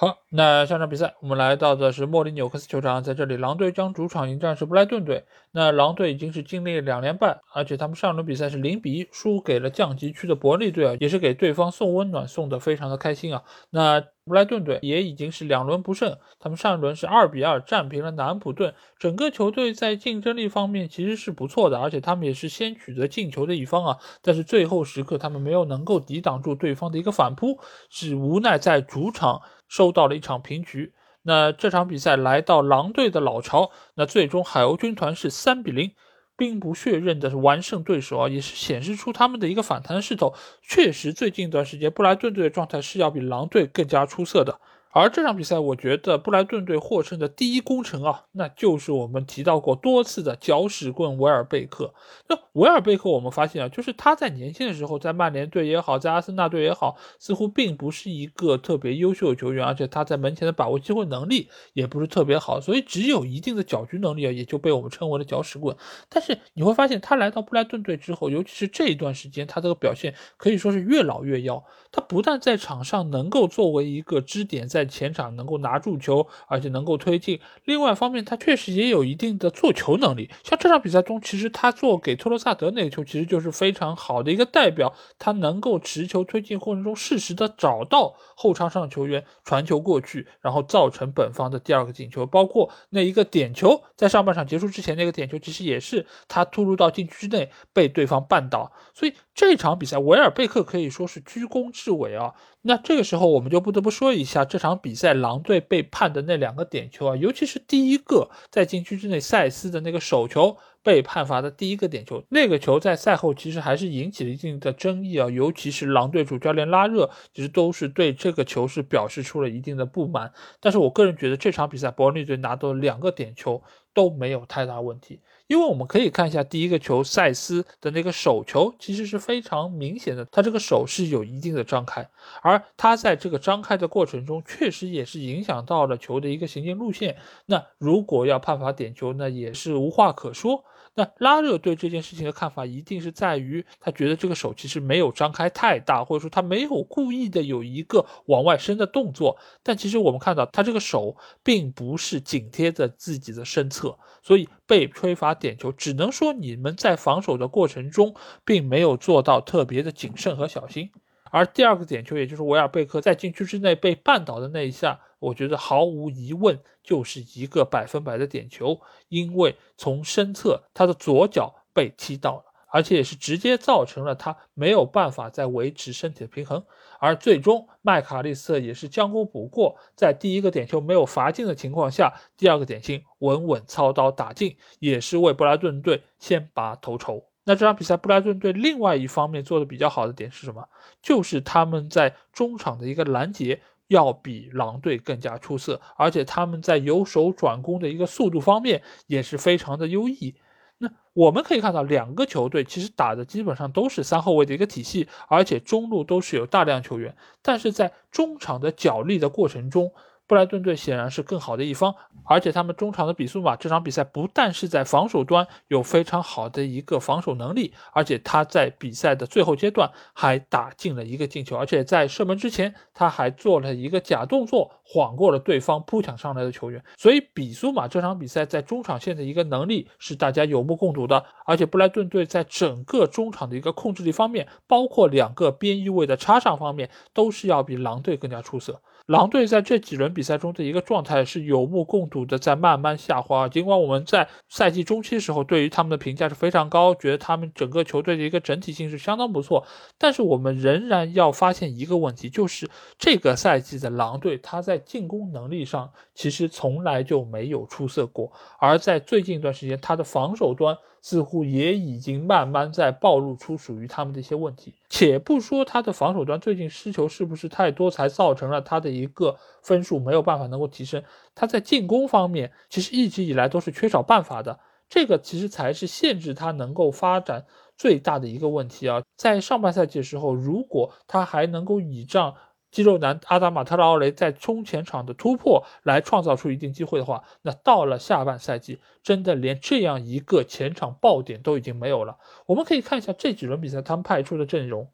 [0.00, 5.26] 好，那下场比赛我们来到的是莫里纽克斯球场，在这里狼队将主场迎战是布莱顿队。
[5.52, 13.42] 那狼队已经是经历了两连败，而且他们上轮比赛是零比一输给了降级区的伯利队啊，也是给对方送温暖，送的非常的开心啊。
[13.68, 18.72] 那布莱顿队也已经是两轮不胜，他们上一轮是二比二战平了南普顿。
[18.98, 23.98] 整个球队在竞争力方面其实是不错的，而且他们也是先取得进球的一方啊。
[24.22, 27.58] 但是最后时刻他们没有能够抵挡住对方的一个反扑，
[27.90, 30.92] 是无奈在主场收到了一场平局。
[31.22, 35.92] 那这场比赛来到狼队的老巢，那最终海鸥军团是三比零。
[36.36, 40.34] 兵不血刃的完胜对手啊，也是显示出他们的一个反弹势头。
[40.62, 44.58] 确实，最近一段时间布莱顿队的状态是要比狼队更加出色的。
[44.92, 51.94] 而这场比赛，我觉得布莱顿队获胜的第一功臣啊，那就是我们提到过多次的搅屎棍维尔贝克。
[52.28, 65.76] 那维尔贝克，我们发现啊，就是他在年轻的时候，在曼联队也好，在阿森纳队也好，似乎并不是一个特别优秀的球员，而且他在门前的把握机会能力也不是特别好，所以只有一定的搅局能力啊，也就被我们称为了搅屎棍。
[66.08, 71.62] 但是你会发现，他来到布莱顿队之后，尤其是这一段时间，他这个表现可以说是越老越妖。
[71.92, 77.38] 他不但在场上能够作为一个支点，在在前场能够拿住球，而且能够推进。
[77.64, 80.30] 另外一方面，他确实也有一定的做球能力。
[80.42, 84.94] 像这场比赛中，其实他做给托罗萨德那个球，其实就是非常好的一个代表。
[85.18, 92.24] 他能够持球推进过程中，适时的找到后场上球员传球过去，然后造成本方的第二个进球。
[92.24, 98.72] 包括那一个点球，在上半场结束之前那个点球，其实也是他突入到禁区之内被对方绊倒。
[98.94, 101.70] 所以这场比赛，维尔贝克可以说是居功。
[101.72, 120.32] 至伟啊，那这个时候我们就不得不说一下这场比赛狼队被判的那两个点球啊，尤其是第一个在禁区之内塞斯的那个手球被判罚的第一个点球，那个球在赛后其实还是引起了一定的争议啊，尤其是狼队主教练拉热其实都是对这个球是表示出了一定的不满。
[120.60, 123.62] 但是我个人觉得这场比赛伯恩利队拿到两个点球
[123.94, 125.20] 都没有太大问题。
[125.50, 132.08] 因为我们可以看一下第一个球，塞斯的那个手球其实是非常明显的，他这个手是有一定的张开，
[132.40, 137.16] 而他在这个张开的过程中，确实也是影响到了球的一个行进路线。
[137.46, 140.62] 那如果要判罚点球，那也是无话可说。
[141.00, 149.38] 那拉热对这件事情的看法，一定是在于他觉得这个手其实没有张开太大，或者说他没有故意的有一个往外伸的动作。
[149.62, 160.90] 但其实我们看到他这个手并不是紧贴着自己的身侧，所以被吹罚点球，只能说你们在防守的过程中并没有做到特别的谨慎和小心。
[161.30, 165.00] 而第二个点球，也就是维尔贝克在禁区之内被绊倒的那一下。
[165.20, 176.64] 我觉得毫无疑问就是一个百分百的点球，因为从身侧他的左脚被踢到了，而且也是直接造成了他没有办法再维持身体的平衡，
[176.98, 187.26] 而最终麦卡利斯特也是将功补过，在第一个点球没有罚进的情况下，第二个点球稳稳操刀打进，也是为布莱顿队先拔头筹。
[187.44, 190.68] 那这场比赛布莱顿队另外一方面做的比较好的点是什么？
[191.02, 193.60] 就是他们在中场的一个拦截。
[193.90, 200.36] 要比狼队更加出色，而且他们在由守转攻的一个速度方面也是非常的优异。
[200.78, 209.92] 那我们可以看到，两个球队其实打的基本上都是三后卫的一个体系，而且中路都是有大量球员，但是在中场的角力的过程中。
[210.30, 211.92] 布莱顿队显然是更好的一方，
[212.24, 226.80] 而且他们中场的比苏马这场比赛不但是在防守端有非常好的一个防守能力，而且他在比赛的最后阶段还打进了一个进球，而且在射门之前他还做了一个假动作，晃过了对方扑抢上来的球员。
[226.96, 238.80] 所以比苏马这场比赛在中场线的一个能力是大家有目共睹的，而且布莱顿队在整个中场的一个控制力方面，包括两个边翼位的插上方面，都是要比狼队更加出色。
[239.10, 243.48] 狼队在这几轮比赛中的一个状态是有目共睹的，在慢慢下滑。
[243.48, 249.66] 尽管我们在赛季中期时候对于他们的评价是非常高，觉得他们整个球队的一个整体性是相当不错，
[249.98, 252.70] 但是我们仍然要发现一个问题，就是
[253.00, 264.74] 这个赛季的狼队，他在进攻能力上其实从来就没有出色过，而在最近一段时间，他的防守端似乎也已经慢慢在暴露出属于他们的一些问题。
[264.88, 271.02] 且不说他的防守端最近失球是不是太多，才造成了他的一个分数没有办法能够提升，
[271.34, 274.58] 他在进攻方面其实一直以来都是缺少办法的，
[274.88, 277.44] 这个其实才是限制他能够发展
[277.76, 279.02] 最大的一个问题啊。
[279.16, 282.34] 在上半赛季的时候，如果他还能够倚仗。
[282.70, 292.18] 肌肉男阿达马特拉奥雷在冲前场的突破来创造出一定机会的话，那到了下半赛季，真的连这样一个前场爆点都已经没有了。
[292.46, 294.88] 我们可以看一下这几轮比赛他们派出的阵容，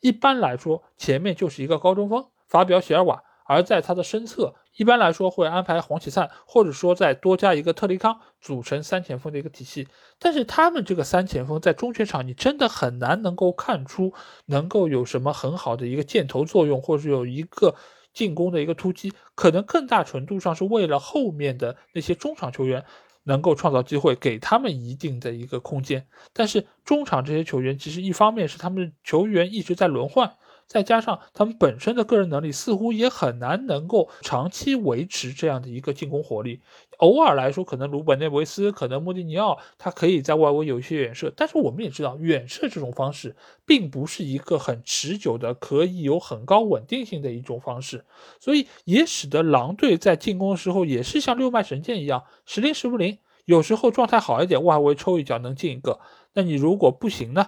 [0.00, 3.22] 一般来说前面就是一个高中锋法比奥席尔瓦。
[3.48, 9.88] 而在他的身侧，一般来说会安排黄启灿，或者说再多加一个特雷康，组成三前锋的一个体系。
[10.18, 14.12] 但是他们这个三前锋在中前场，你真的很难能够看出
[14.44, 17.74] 能够有什么很好的一个箭头作用，或者是有一个
[18.12, 19.14] 进攻的一个突击。
[19.34, 22.84] 可能更大程度上是为了后面的那些中场球员
[23.22, 26.06] 能够创造机会，给他们一定的一个空间。
[26.34, 30.36] 但是中场这些球员，其实一方面是他们球员一直在轮换。
[30.68, 36.60] 再加上他们本身的个人能力，似乎也很难能够长期维持这样的一个进攻火力。
[36.98, 41.32] 偶尔来说，可能鲁本内维斯，可能莫迪尼奥，他可以在外围有一些远射。
[41.34, 48.04] 但是我们也知道，远射这种方式并不是一个很持久的，可以有很高稳定性的一种方式。
[48.38, 53.18] 所以也使得狼队在进攻的时候，也是像六脉神剑一样，时灵时不灵。
[53.46, 56.00] 有时候状态好一点，外围抽一脚能进一个。
[56.34, 57.46] 那你如果不行呢？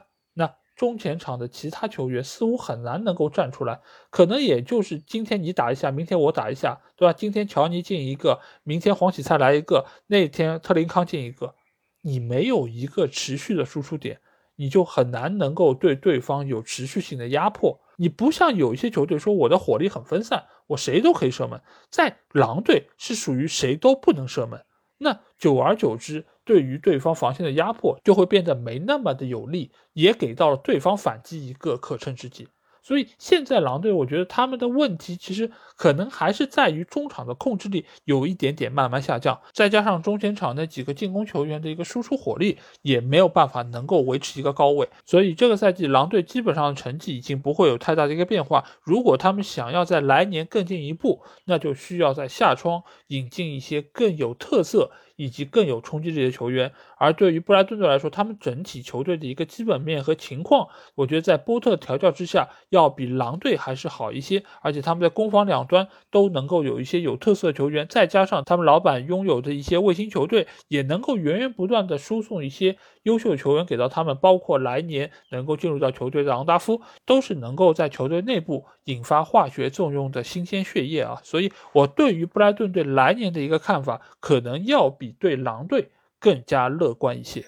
[0.81, 7.13] 中前场的其他球员似乎很难能够站出来，可能也就是今天你打一下，明天我打一下，对吧？
[7.13, 11.55] 今天乔尼进一个，明天黄喜灿来一个，那天特林康进一个，
[12.01, 14.23] 你没有一个持续的输出点，
[14.57, 17.79] 你就很难能够对对方有持续性的压迫。
[17.99, 24.65] 你不像有一些球队说我的火力很分散，我谁都可以射门，在狼队是属于谁都不能射门。
[24.97, 32.49] 那久而久之，对于对方防线的压迫就会变得没那么的有利，也给到了对方反击一个可乘之机。
[32.83, 44.89] 所以现在狼队，我觉得他们的问题其实可能还是在于中场的控制力有一点点慢慢下降，再加上中前场那几个进攻球员的一个输出火力也没有办法能够维持一个高位。
[45.05, 48.65] 所以这个赛季狼队基本上的成绩已经不会有太大的一个变化。
[48.83, 54.91] 如果他们想要在来年更进一步，那就需要在夏窗引进一些更有特色。
[55.21, 64.43] 以及更有冲击力的球员，而对于布莱顿队来说，他们整体球队的一个基本面和情况，我觉得在波特调教之下，要比狼队还是好一些。
[64.63, 81.21] 而且他们在攻防两端都能够有一些有特色的球员，再加上他们老板拥有的一些卫星球队，也能够源源不断的输送一些优秀球员给到他们，包括来年能够进入到球队的昂达夫，都是能够在球队内部引发化学作用的新鲜血液啊。
[81.23, 85.10] 所以，我对于布莱顿队来年的一个看法，可能要比。
[85.19, 87.45] 对狼队更加乐观一些。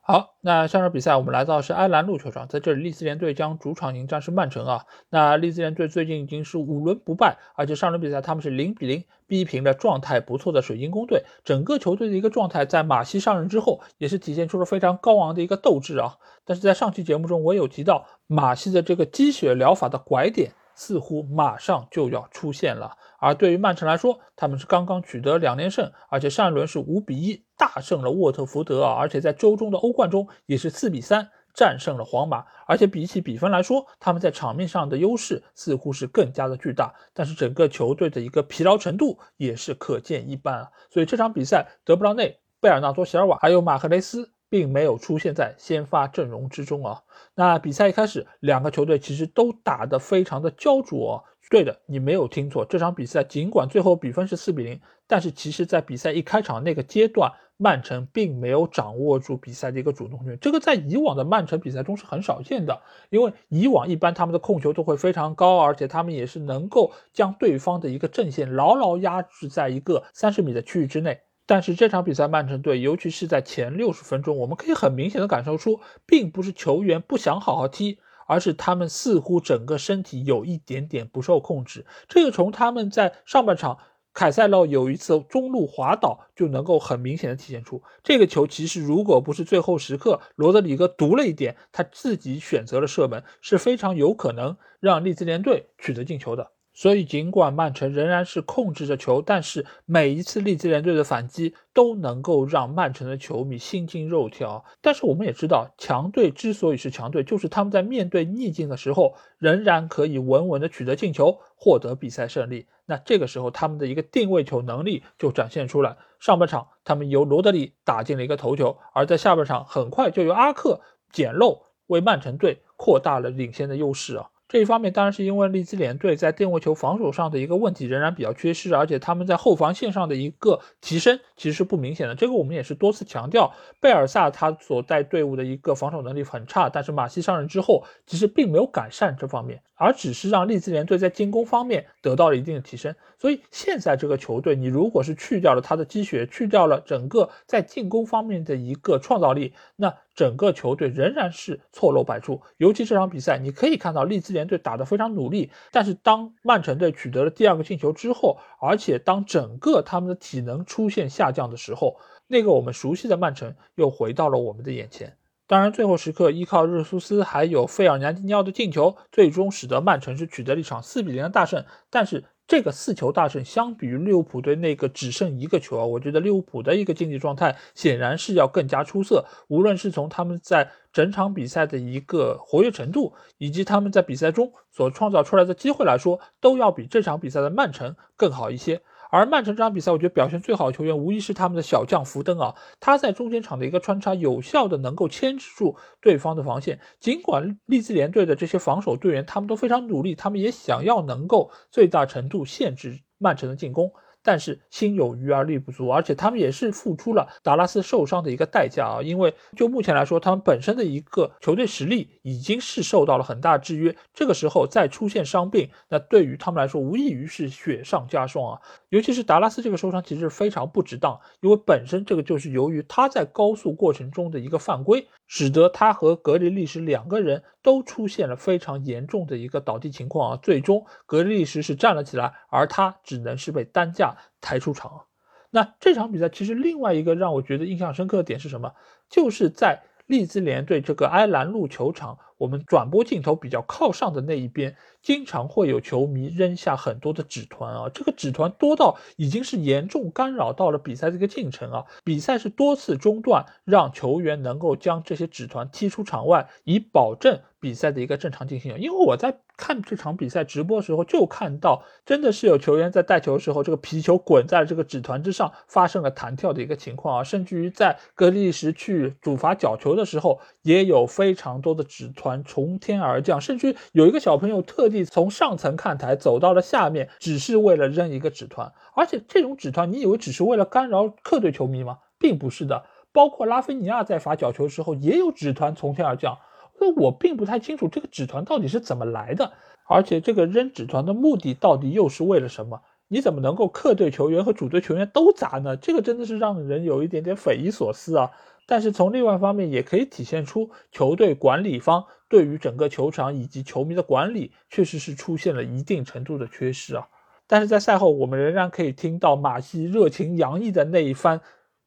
[0.00, 4.86] 好，那上场比赛我们来到是埃兰路球场，在这里利兹联队将主场迎战是曼城啊。
[5.10, 11.24] 那利兹联队最近已经是五轮不败，而且上轮比赛他们是零比零逼平了状态不错的水晶宫队。
[11.44, 16.16] 整个球队的一个状态在马西上任之后，也是体现出了非常高昂的一个斗志啊。
[16.46, 20.52] 但是在上期节目中，我有提到马西的这个积雪疗法的拐点。
[20.80, 22.96] 似乎马上就要出现了。
[23.18, 32.44] 而对于曼城来说，他们是刚刚取得两连胜，而且上一轮是五比一大胜了沃特福德啊，而且在周中的欧冠中也是四比三战胜了皇马。
[32.66, 40.68] 而且比起比分来说，他们在场面上的优势似乎是更加的巨大，但是整个球队的一个疲劳程度也是可见一斑啊。
[40.90, 44.30] 所以这场比赛，德布劳内、贝尔纳多·席尔瓦还有马赫雷斯。
[44.50, 47.02] 并没有出现在先发阵容之中啊。
[47.34, 51.22] 那比赛一开始，两个球队其实都打得非常的焦灼。
[51.50, 60.38] 对的，你没有听错，这场比赛尽管最后比分是四比零，但是其实在比赛一开场那个阶段，曼城并没有掌握住比赛的一个主动权。
[60.40, 71.20] 这个在以往的曼城比赛中是很少见的，因为以往一般他们的控球都会非常高，而且他们也是能够将对方的一个阵线牢牢压制在一个三十米的区域之内。
[71.46, 81.84] 但是这场比赛，曼城队尤其是在前六十分钟，我们可以很明显的感受出，并不是球员不想好好踢，而是他们似乎整个身体有一点点不受控制。
[82.06, 83.78] 这个从他们在上半场
[84.12, 87.82] 凯塞洛有一次中路滑倒就能够很明显的体现出。
[88.02, 96.50] 这个球其实如果不是最后时刻罗德里戈读了一点，他自己选择了射门，是非常有可能让利兹联队取得进球的。
[96.80, 104.64] 所以，尽管曼城仍然是控制着球，但是每一次利兹联队的反击都能够让曼城的球迷心惊肉跳。
[104.80, 112.68] 但是，我们也知道，强队之所以是强队，就是他们在面对逆境的时候，仍然可以稳稳的取得进球，获得比赛胜利。
[112.86, 115.96] 那这个时候，他们的一个定位球能力就展现出来。
[116.20, 120.80] 上半场，他们由罗德里打进了一个头球，而在下半场，很快就由阿克
[121.10, 124.30] 捡漏，为曼城队扩大了领先的优势啊。
[124.48, 132.14] 这一方面当然是因为利兹联队在定位球防守上的一个问题仍然比较缺失，而且他们在后防线上的一个提升其实是不明显的。
[132.14, 142.94] 这个我们也是多次强调，贝尔萨他所带队伍的一个防守能力很差，但是马西上任之后其实并没有改善这方面，而只是让利兹联队在进攻方面得到了一定的提升。
[143.18, 149.94] 所以现在这个球队，你如果是去掉了他的积雪，去掉了整个在进攻方面的一个创造力，那。
[150.18, 165.16] 整个球队仍然是错漏百出，尤其这场比赛，你可以看到利兹联队打得非常努力，但是当曼城队取得了第二个进球之后，而且当整个他们的体能出现下降的时候，那个我们熟悉的曼城又回到了我们的眼前。
[165.48, 172.22] 当然，最后时刻依靠热苏斯还有费尔南迪尼奥的进球，最终使得曼城是取得了一场四比零的大胜，但是。
[172.48, 179.26] 这个四球大胜，相比于利物浦队那个只剩一个球啊，我觉得利物浦的一个竞技状态显然是要更加出色。
[179.48, 188.80] 无论是从他们在整场比赛的一个活跃程度，以及他们在比赛中所创造出来的机会来说，都要比这场比赛的曼城更好一些。
[189.10, 196.80] 而曼城这场比赛，我觉得表现最好的球员无疑是他们的小将福登啊，他在中间场的一个穿插，有效的能够牵制住对方的防线。
[197.00, 203.92] 尽管利兹联队的这些防守队员他们都非常努力，他们也想要能够最大程度限制曼城的进攻。
[204.20, 209.00] 但是心有余而力不足，而且他们也是付出了达拉斯受伤的一个代价啊！
[209.00, 218.60] 因为就目前来说，他们本身的一个球队实力已经是受到了很大制约，这个时候再出现伤病，那对于他们来说无异于是雪上加霜啊！
[218.90, 225.08] 尤其是达拉斯这个受伤其实是非常不值当，因为本身这个就是由于他在高速过程中的一个犯规。
[225.30, 235.02] 使得他和格里利什两个人都出现了非常严重的一个倒地情况啊，最终格里利什是站了起来，而他只能是被担架抬出场。
[235.50, 238.72] 那这场比赛其实另外一个让我觉得印象深刻的点是什么？
[239.10, 244.74] 就是在利兹联队这个埃兰路球场，我们转播镜头比较靠上的那一边。
[245.00, 251.84] 经常会有球迷扔下很多的纸团啊，这个纸团多到已经是严重干扰到了比赛这个进程啊。
[252.02, 258.76] 比赛是多次中断，让球员能够将这些纸团踢出场外，以保证比赛的一个正常进行。
[258.78, 267.24] 因为我在看这场比赛直播的时候，就看到真的是有球员在带球的时候，这个皮球滚在这个纸团之上，发生了弹跳的一个情况啊。
[267.24, 274.88] 甚至于在格利什去主罚角球的时候，也有非常多的纸团从天而降，甚至有一个小朋友特。
[274.88, 281.98] 地从上层看台走到了下面，只是为了扔一个纸团，而且这种纸团，你以为只是为了干扰客队球迷吗？
[282.18, 286.38] 并不是的，包括拉菲尼亚在罚角球的时候，也有纸团从天而降。
[286.80, 289.52] 那我并不太清楚这个纸团到底是怎么来的，
[289.86, 292.80] 而且这个扔纸团的目的到底又是为了什么？
[293.08, 295.76] 你怎么能够客队球员和主队球员都砸呢？
[295.76, 298.30] 这个真的是让人有一点点匪夷所思啊！
[298.66, 307.08] 但是从另外一方面，也可以体现出球队管理方对于整个球场以及球迷的管理，确实是出现了一定程度的缺失啊。
[307.46, 311.40] 但是在赛后，我们仍然可以听到马西热情洋溢的那一番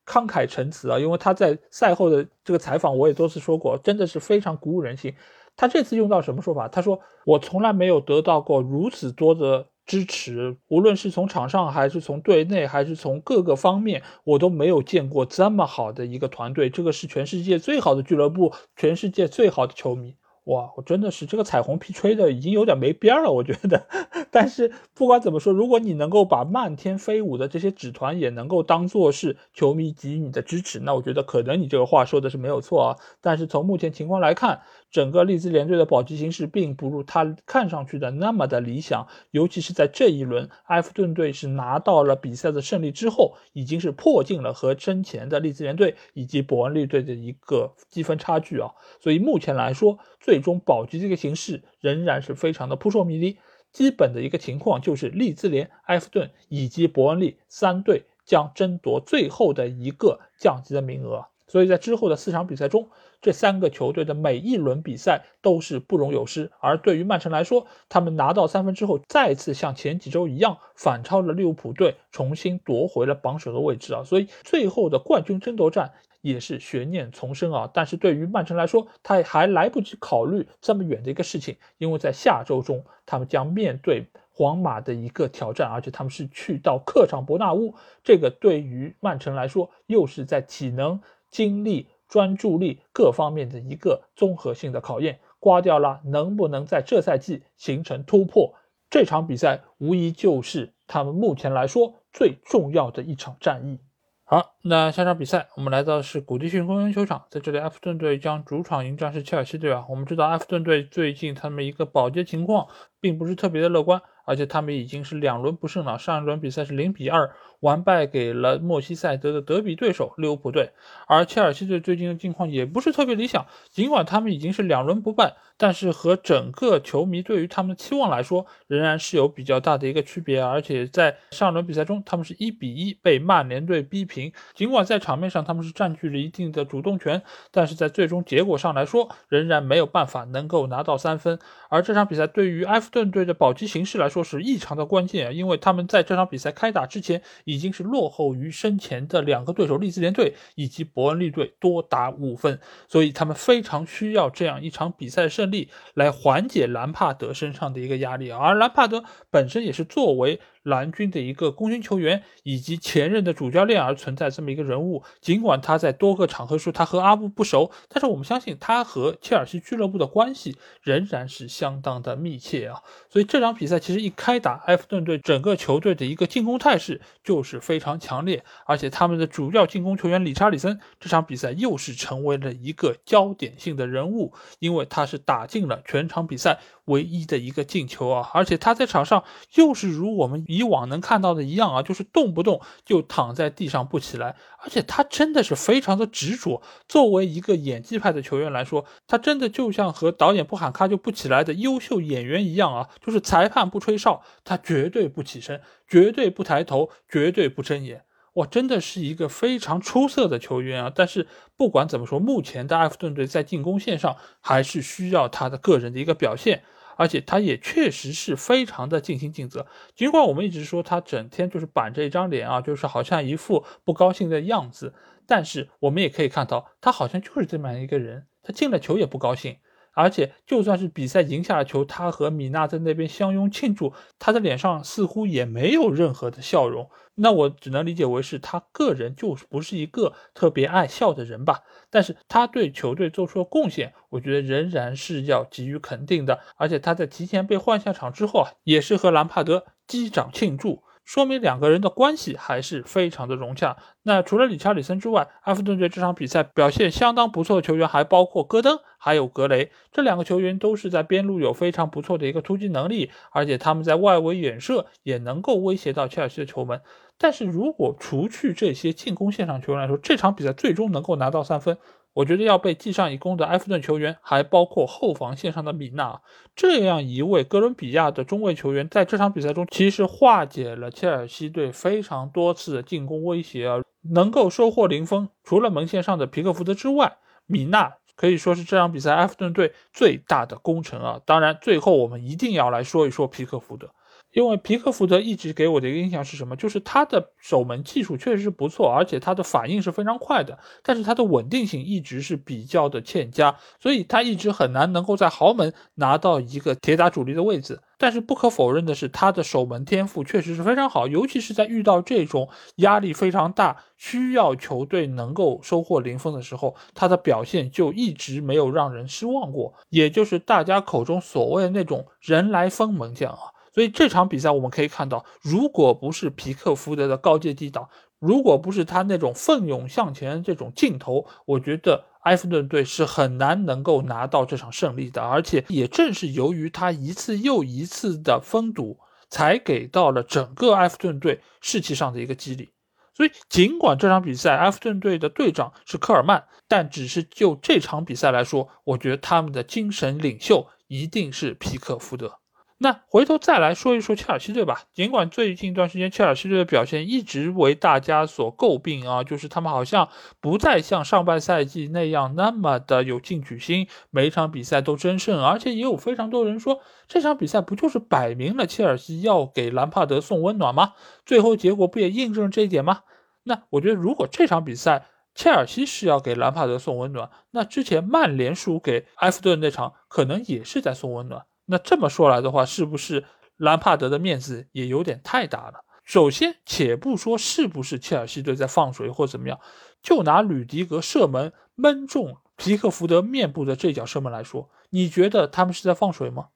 [0.06, 5.14] 慷慨陈词啊，因为他在赛后的这个采访，我也多次说过，真的是非常鼓舞人心。
[5.56, 6.68] 他这次用到什么说法？
[6.68, 16.70] 他说：“我从来没有得到过如此多的。”支持，无论是从场上还是从队内，还是从各个方面，我都没有见过这么好的一个团队。
[16.70, 20.16] 这个是全世界最好的俱乐部，全世界最好的球迷。
[20.46, 23.86] 哇，我真的是这个彩虹屁吹的已经有点没边了，我觉得。
[24.32, 32.96] 但是不管怎么说，如果你能够把漫天飞舞的这些纸团也能够当做是球迷给予你的支持，那我觉得可能你这个话说的是没有错啊。
[33.22, 34.62] 但是从目前情况来看，
[34.92, 48.72] 整个利兹联队的保级形势并不如他看上去的那么的理想，尤其是在这一轮，埃弗顿队是拿到了比赛的胜利之后，已经是破进了和身前的利兹联队以及伯恩利队的一个积分差距啊。
[49.00, 53.38] 所以目前来说，最终保级这个形势仍然是非常的扑朔迷离。
[53.72, 61.30] 基本的一个情况就是利兹联、埃弗顿以及伯恩利三队将争夺最后的一个降级的名额。
[61.52, 62.88] 所以在之后的四场比赛中，
[63.22, 66.49] 这三个球队的每一轮比赛都是不容有失。
[66.62, 74.02] 而对于曼城来说，他们拿到三分之后，再次像前几周一样反超了利物浦队，重新夺回了榜首的位置啊！
[74.06, 75.91] 所以最后的冠军争夺战。
[76.22, 77.68] 也是悬念丛生啊！
[77.74, 87.74] 但是对于曼城来说，他还来不及考虑这么远的一个事情，因为在下周中，他们将面对皇马的一个挑战，而且他们是去到客场伯纳乌，
[88.04, 95.19] 这个对于曼城来说，又是在体能、精力、专注力各方面的一个综合性的考验。
[95.39, 98.53] 瓜迪奥拉能不能在这赛季形成突破？
[98.91, 103.79] 这场比赛无疑就是他们目前来说最重要的一场战役。
[104.25, 109.86] 好，那下场比赛我们来到的是古迪逊公园球场，在这里，埃弗顿队将主场迎战是切尔西队啊。
[109.89, 112.67] 我们知道埃弗顿队最近他们一个保级情况
[112.99, 117.34] 并不是特别的乐观，而且他们已经是两轮不胜了，上一轮比赛是零比二。
[117.62, 120.72] 完败给了莫西塞德的德比对手利物浦队，
[121.07, 123.45] 而切尔西队最近的境况也不是特别理想。
[123.70, 130.41] 尽管他们已经是两轮不败，但是和整个球迷对于他们的期望来说，仍然是有比较大的一个区别。
[130.41, 134.34] 而且在上轮比赛中，他们是一比一被曼联队逼平。
[134.55, 141.38] 尽管在场面上他们是占据了一定的主动权，但是在最终结果上来说，仍然没有办法能够拿到三分。
[141.70, 147.22] 而这场比赛对于埃弗顿队的保级形势来说是异常的关键，因为他们在这场比赛开打之前。
[147.52, 160.39] 已经是落后于身前的两个对手利兹联队以及伯恩利队多达五分，所以他们非常需要这样一场比赛胜利来缓解兰帕德身上的一个压力，而兰帕德本身也是作为。
[160.64, 172.82] 蓝军的一个功勋球员以及前任的主教练而存在这么一个人物，尽管他在多个场合说他和阿布不熟，但是我们相信他和切尔西俱乐部的关系仍然是相当的密切啊。
[173.09, 189.24] 所以这场比赛其实一开打，埃弗顿队整个球队的一个进攻态势就是非常强烈，而且他们的主要进攻球员理查里森这场比赛又是成为了一个焦点性的人物，因为他是打进了全场比赛唯一的一个进球啊，而且他在场上
[189.55, 190.45] 又是如我们。
[190.52, 196.62] 以往能看到的一样啊，就是动不动就躺在地上不起来，而且他真的是非常的执着。
[196.88, 208.04] 作为一个演技派的球员来说，他真的就像和导演不喊咔就不起来的优秀演员一样啊，就是裁判不吹哨，他绝对不起身，绝对不抬头，绝对不睁眼。
[208.36, 210.91] 哇，真的是一个非常出色的球员啊！
[210.93, 211.28] 但是
[211.58, 216.64] 不管怎么说，目前的埃弗顿队在进攻线上还是需要他的个人的一个表现。
[217.02, 224.93] 而且他也确实是非常的尽心尽责，尽管我们一直说他整天就是板着一张脸啊，就是好像一副不高兴的样子，
[225.26, 229.58] 但是我们也可以看到，他好像就是这么样一个人，他进了球也不高兴。
[229.94, 236.89] 而且，就算是比赛赢下了球，他和米娜在那边相拥庆祝，他的脸上似乎也没有任何的笑容。
[237.16, 241.60] 那我只能理解为是他个人就是不是一个特别爱笑的人吧。
[241.89, 246.39] 但是他对球队做出的贡献，我觉得仍然是要给予肯定的。
[246.56, 250.84] 而且他在提前被换下场之后啊，也是和兰帕德击掌庆祝。
[251.12, 253.76] 说明两个人的关系还是非常的融洽。
[254.03, 259.74] 那除了理查里森之外，埃弗顿队这场比赛表现相当不错的球员还包括戈登，还有格雷。
[259.91, 266.80] 这两个球员都是在边路有非常不错的一个突击能力，而且他们在外围远射也能够威胁到切尔西的球门。
[267.18, 271.78] 但是如果除去这些进攻线上球员来说，这场比赛最终能够拿到三分。
[272.14, 276.22] 我觉得要被记上一功的埃弗顿球员，还包括后防线上的米纳
[276.55, 283.80] 这样一位哥伦比亚的中卫球员，在这场比赛中其实化解了切尔西队非常多次的进攻威胁啊，
[284.14, 285.30] 能够收获零封。
[285.43, 291.22] 除了门线上的皮克福德之外，米纳可以说是这场比赛埃弗顿队最大的功臣啊。
[291.26, 293.89] 当然，最后我们一定要来说一说皮克福德。
[294.34, 296.55] 因为皮克福德一直给我的一个印象是什么？
[296.55, 307.79] 就是他的守门技术确实是不错，而且他的反应是非常快的，但是他的稳定性一直是比较的欠佳，所以他一直很难能够在豪门拿到一个铁打主力的位置。
[307.97, 323.51] 但是不可否认的是，他的守门天赋确实是非常好，尤其是在遇到这种压力非常大、需要球队能够收获零封的时候，他的表现就一直没有让人失望过，也就是大家口中所谓的那种人来疯门将啊。
[323.74, 335.22] 所以这场比赛我们可以看到，如果不是皮克福德的高阶低挡，如果不是他那种奋勇向前这种劲头，我觉得埃弗顿队是很难能够拿到这场胜利的。
[335.22, 338.99] 而且也正是由于他一次又一次的封堵，
[339.30, 342.74] 才给到了整个埃弗顿队士气上的一个激励。
[343.13, 352.41] 所以尽管这场比赛埃弗顿队的队长是科尔曼，但只是就这场比赛来说，我觉得他们的精神领袖一定是皮克福德。
[352.84, 354.86] 那回头再来说一说切尔西队吧。
[354.91, 360.09] 尽管最近一段时间切尔西队的表现一直为大家所诟病啊，就是他们好像
[360.39, 370.93] 不再像上半赛季那样那么的有进取心，每场比赛都争胜，而且也有非常多人说这场比赛不就是摆明了切尔西要给兰帕德送温暖吗？
[371.23, 373.01] 最后结果不也印证了这一点吗？
[373.43, 375.05] 那我觉得如果这场比赛
[375.36, 381.45] 切尔西是要给兰帕德送温暖，那之前曼联输给埃弗顿那场可能也是在送温暖。
[381.72, 383.24] 那这么说来的话，是不是
[383.55, 385.86] 兰帕德的面子也有点太大了。
[386.03, 389.57] 首先，且不说是不是切尔西队在放水或怎么样，
[390.03, 396.49] 就拿吕迪格射门闷中皮克福德面部的这脚射门来说，你觉得他们是在放水吗？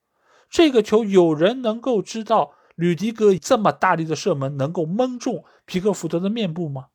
[0.50, 6.88] 这个球有人能够知道吕迪格这么大力的射门能够闷中皮克福德的面部吗？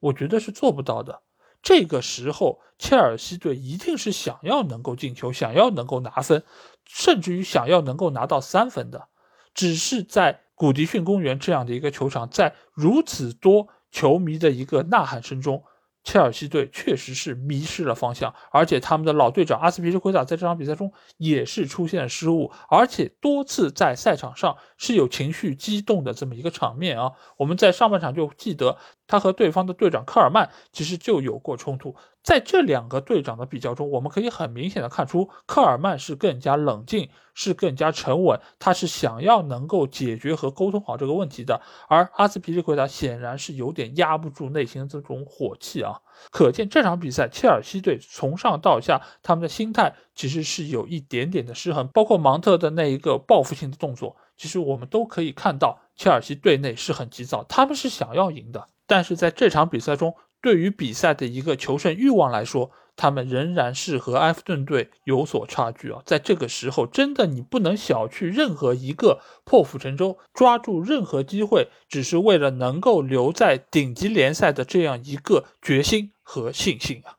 [0.00, 1.20] 我觉得是做不到的。
[1.60, 6.44] 这个时候，切尔西队一定是想要能够进球，想要能够拿分，
[6.88, 9.06] 甚至于想要能够拿到三分的，
[9.54, 10.40] 只是在。
[10.58, 15.62] 古迪逊公园这样的一个球场，在如此多球迷的一个呐喊声中。
[16.02, 27.12] 切尔西队确实是迷失了方向，而且他们的老队长阿斯皮利奎塔在这场比赛中也是出现了失误，而且多次在赛场上是有情绪激动的这么一个场面啊。
[27.36, 28.78] 我们在上半场就记得
[29.08, 46.00] 他和对方的队长科尔曼其实就有过冲突，在这两个队长的比较中，我们可以很明显的看出科尔曼是更加冷静，是更加沉稳，他是想要能够解决和沟通好这个问题的，而阿斯皮利奎达显然是有点压不住内心的这种火气啊。
[46.30, 51.88] 可见这场比赛，切尔西队从上到下，他们的心态其实是有一点点的失衡。
[51.88, 58.68] 包括芒特的那一个报复性的动作，其实我们都可以看到，切尔西队内是很急躁，他们是想要赢的。
[58.86, 66.00] 但是在这场比赛中，对于比赛的一个求胜欲望来说，他们仍然是和埃弗顿队有所差距啊！
[66.06, 77.18] 在这个时候，真的你不能小觑任何一个破釜沉舟、抓住任何机会，只是为了能够留在顶级联赛的这样一个决心和信心啊！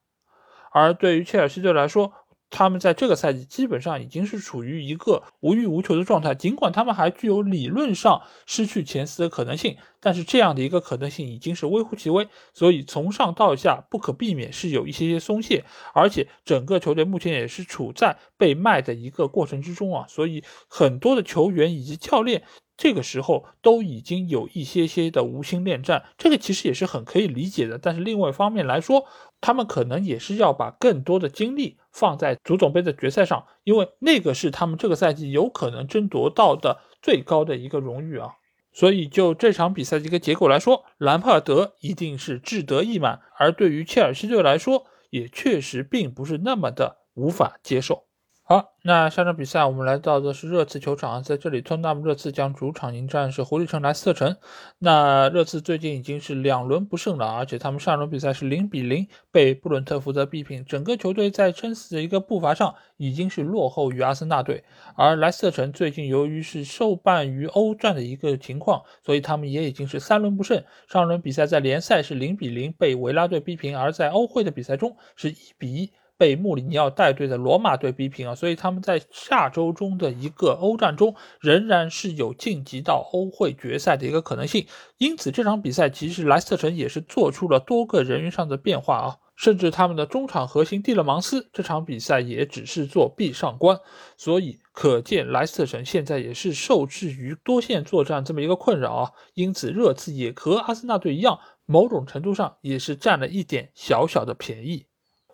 [0.71, 2.13] 而对于切尔西队来说，
[2.49, 22.43] 他们在这个赛季基本上已经是处于一个无欲无求的状态，尽管他们还具有理论上失去前四的可能性，但是这样的一个可能性已经是微乎其微，所以从上到下不可避免是有一些些松懈，而且整个球队目前也是处在被卖的一个过程之中啊，所以很多的球员以及教练。
[22.81, 27.77] 这个时候都已经有一些些的无心恋战，这个其实也是很可以理解的。
[27.77, 29.05] 但是另外一方面来说，
[29.41, 38.35] 他们可能也是要把更多的精力放在足总杯的决赛上，因为那个是他们这个赛季有可能争夺到的最高的一个荣誉啊。
[38.71, 48.08] 所以就这场比赛的一个结果来说，兰帕德一定是志得意满，而对于切尔西队来说，也确实并不是那么的无法接受。
[48.51, 54.35] 好，那下场比赛我们来到的是热刺球场，在这里，托纳姆热刺将主场迎战是狐狸城莱斯特城。
[54.79, 64.63] 那热刺最近已经是两轮不胜了，而且他们上轮比赛是零比零被布伦特福德逼平，整个球队在撑死的一个步伐上已经是落后于阿森纳队。
[64.95, 70.63] 而莱斯特城最近由于是受办于欧战的一个情况，所以他们也已经是三轮不胜。
[70.87, 75.91] 上轮比赛在联赛是零比零被维拉队逼平，而在欧会的比赛中是一比一。
[76.19, 84.67] 被穆里尼奥带队的罗马队逼平啊，所以他们在下周中的一个欧战中仍然是有晋级到欧会决赛的一个可能性。
[84.97, 93.79] 因此这场比赛其实莱斯特城也是做出了多个人员上的变化啊，甚至他们的中场核心蒂勒芒斯这场比赛也只是做壁上观，
[94.17, 99.11] 所以可见莱斯特城现在也是受制于多线作战这么一个困扰啊。
[99.35, 104.88] 因此热刺也和阿森纳队一样，某种程度上也是占了一点小小的便宜。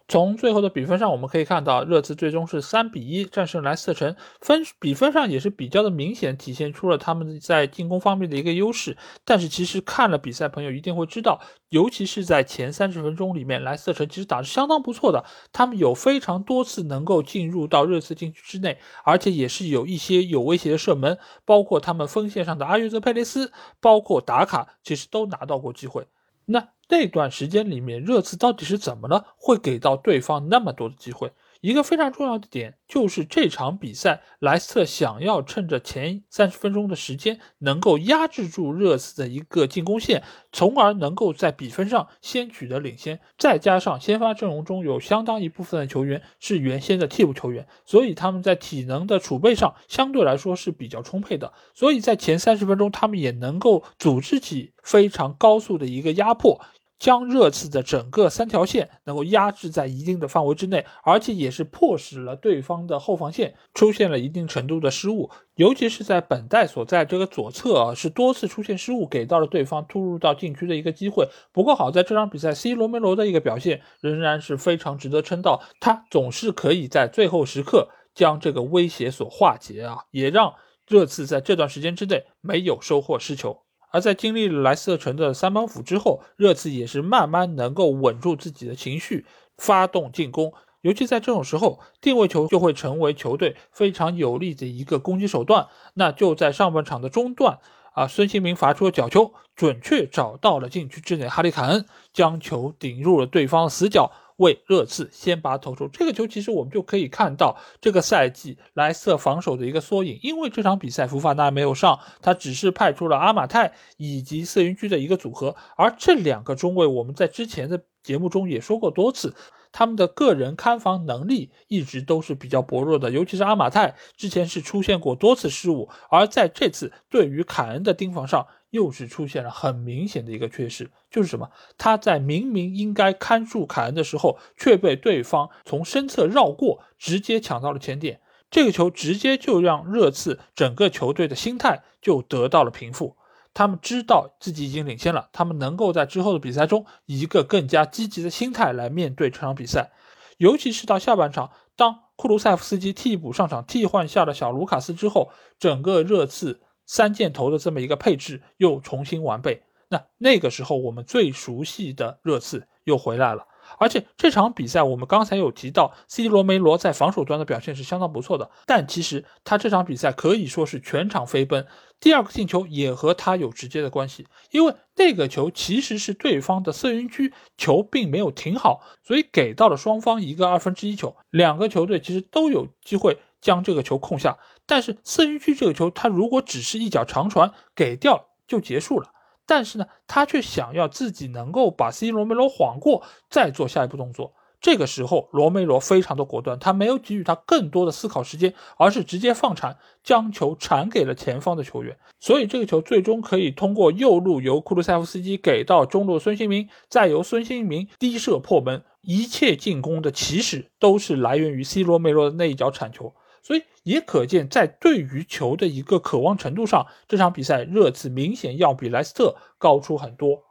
[0.07, 8.95] 从最后的比分上，我们可以看到，热刺最终是三比一战胜莱斯特城，分比分上也是比较的明显，体现出了他们在进攻方面的一个优势。
[9.23, 23.51] 但是，其实看了比赛，朋友一定会知道，尤其是在前三十分钟里面，莱斯特城其实打得相当不错的，他们有非常多次能够进入到热刺禁区之内，而且也是有一些有威胁的射门，包括他们锋线上的阿约泽佩雷斯，
[23.81, 26.05] 包括达卡，其实都拿到过机会。
[26.47, 31.31] 那那段时间里面，热刺到底是怎么了，会给到对方那么多的机会？
[31.65, 43.19] 一个非常重要的点就是这场比赛，莱斯特想要趁着前三十分钟的时间，能够压制住热刺的一个进攻线，从而能够在比分上先取得领先。
[43.39, 51.51] 再加上先发阵容中有相当一部分的球员是原先的替补球员，所以他们在体能的储备上相对来说是比较充沛的。
[51.73, 56.61] 所以在前三十分钟，他们也能够组织起非常高速的一个压迫。
[56.97, 71.27] 将热刺的整个三条线能够压制在一定的范围之内，而且也是迫使了对方的后防线出现了一定程度的失误，尤其是在本代所在这个左侧啊，是多次出现失误，给到了对方突入到禁区的一个机会。
[71.51, 80.53] 不过好在这场比赛，C 罗梅罗的一个表现仍然是非常值得称道，他总是可以在最后时刻将这个威胁所化解啊，也让
[80.87, 83.64] 热刺在这段时间之内没有收获失球。
[83.95, 89.25] 而在经历了莱斯特城的三板斧之后，热刺也是慢慢能够稳住自己的情绪，
[89.55, 90.51] 发动进攻。
[90.81, 95.67] 尤其在这种时候，定位球就会成为球队非常有力的一个攻击手段。
[95.93, 97.59] 那就在上半场的中段
[97.95, 104.11] 啊，孙兴民罚出了角球，准确找到了禁区之内哈里凯恩，将球顶入了对方死角。
[104.37, 110.19] 为热刺先拔头筹，这个球其实我们就可以看到这个赛季莱斯特防守的一个缩影。
[110.21, 119.33] 因为这场比赛福法纳没有上，他只是派出了阿马泰以及瑟云居的一个组合，而这两个中卫我们在之前的节目中也说过多次，
[119.77, 128.47] 他们的个人看防能力一直都是比较薄弱的，尤其是阿马泰之前是出现过多次失误，而在这次对于凯恩的盯防上。
[128.71, 131.49] 又是出现了很明显的一个缺失，就是什么？
[131.77, 138.19] 他在明明应该看住凯恩的时候，却被对方从身侧绕过，直接抢到了前点。
[138.51, 143.15] 这个球直接就让热刺整个球队的心态就得到了平复。
[143.55, 149.91] 他们知道自己已经领先了，他们能够在之后的比赛中以一个更加积极的心态来面对这场比赛。
[150.37, 156.61] 尤其是到下半场，当库卢塞夫斯基替补上场替换下了小卢卡斯之后，整个热刺。
[156.87, 163.47] 三箭头的这么一个配置又重新完备，那那个时候我们最熟悉的热刺又回来了。
[163.79, 171.65] 而且这场比赛我们刚才有提到，C 罗梅罗在防守端的表现是相当不错的，但其实他这场比赛可以说是全场飞奔。
[172.05, 181.15] 第二个进球也和他有直接的关系，因为那个球其实是对方的色云区球并没有停好，所以给到了双方一个二分之一球。
[181.31, 184.37] 两个球队其实都有机会将这个球控下。
[184.67, 189.09] 但是四云区这个球，他如果只是一脚长传给掉就结束了。
[189.47, 193.01] 但是呢，他却想要自己能够把 C 罗梅罗晃过，
[193.31, 194.34] 再做下一步动作。
[194.61, 201.97] 这个时候，罗梅罗非常的果断，他没有给予他更多的思考时间，而是直接放铲，将球铲给了前方的球员。
[202.19, 208.83] 所以这个球最终可以通过右路由库卢塞夫斯基给到中路孙兴民，再由孙兴民低射破门。
[209.01, 213.13] 一切进攻的起始都是来源于 C 罗梅罗的那一脚铲球。
[213.43, 220.41] 所以也可见，在对于球的一个渴望程度上，这场比赛热刺明显要比莱斯特高出很多。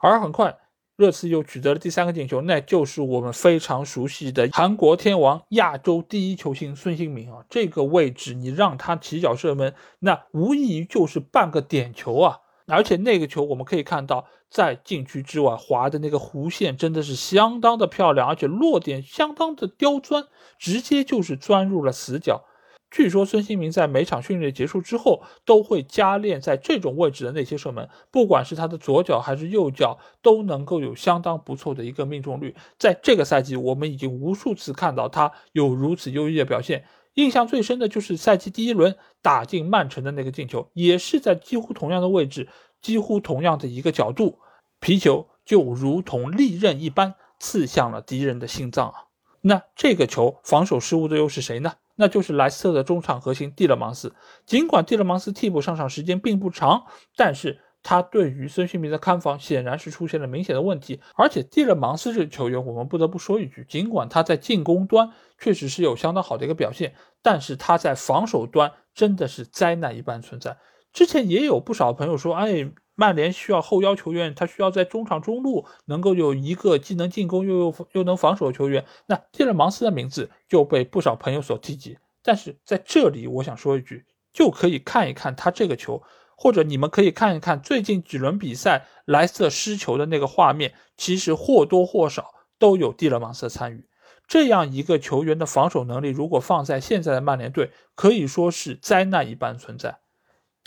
[0.00, 0.56] 而很快，
[0.98, 7.44] 热刺又取得了第三个进球，那就是我们非常熟悉的韩国天王、亚洲第一球星孙兴民啊！
[7.48, 12.38] 这个位置你让他起脚射门，那无异于就是半个点球啊！
[12.66, 20.24] 而且那个球我们可以看到，在禁区之外划的那个弧线真的是相当的漂亮，而且落点相当的刁钻，
[20.58, 22.42] 直接就是钻入了死角。
[22.90, 32.56] 据说孙兴民在每场训练结束之后，都会加练在这种位置的那些射门，不管是他的左脚还是右脚，都能够有相当不错的一个命中率。
[32.78, 36.84] 在这个赛季，我们已经无数次看到他有如此优异的表现。
[37.14, 42.48] 印象最深的就是赛季第一轮打进曼城的那个进球，也是在几乎同样的位置，
[42.80, 44.38] 几乎同样的一个角度，
[44.78, 48.94] 皮球就如同利刃一般刺向了敌人的心脏啊！
[49.42, 51.74] 那这个球防守失误的又是谁呢？
[51.98, 54.14] 那就是莱斯特的中场核心蒂勒芒斯。
[54.46, 56.84] 尽管蒂勒芒斯替补上场时间并不长，
[57.16, 61.00] 但是他对于孙兴民的看防显然是出现了明显的问题。
[61.16, 70.56] 而且蒂勒芒斯这个球员，我们不得不说一句，尽管他在进攻端确实是有相当好的一个表现，但是他在防守端真的是灾难一般存在。
[70.92, 72.70] 之前也有不少朋友说，哎。
[73.00, 78.84] 曼联需要后腰球员，他需要在中场中路能够有一个既能进攻又又又能防守的球员。
[79.06, 81.96] 那蒂勒芒斯的名字就被不少朋友所提及。
[82.24, 86.02] 但是在这里，我想说一句，就可以看一看他这个球，
[86.36, 93.86] 或者你们可以看一看最近几轮比赛莱斯特失球的那个画面，其实或多或少都有蒂勒芒斯的参与。
[94.26, 100.00] 这样一个球员的防守能力，如果放在现在的曼联队，可以说是灾难一般存在。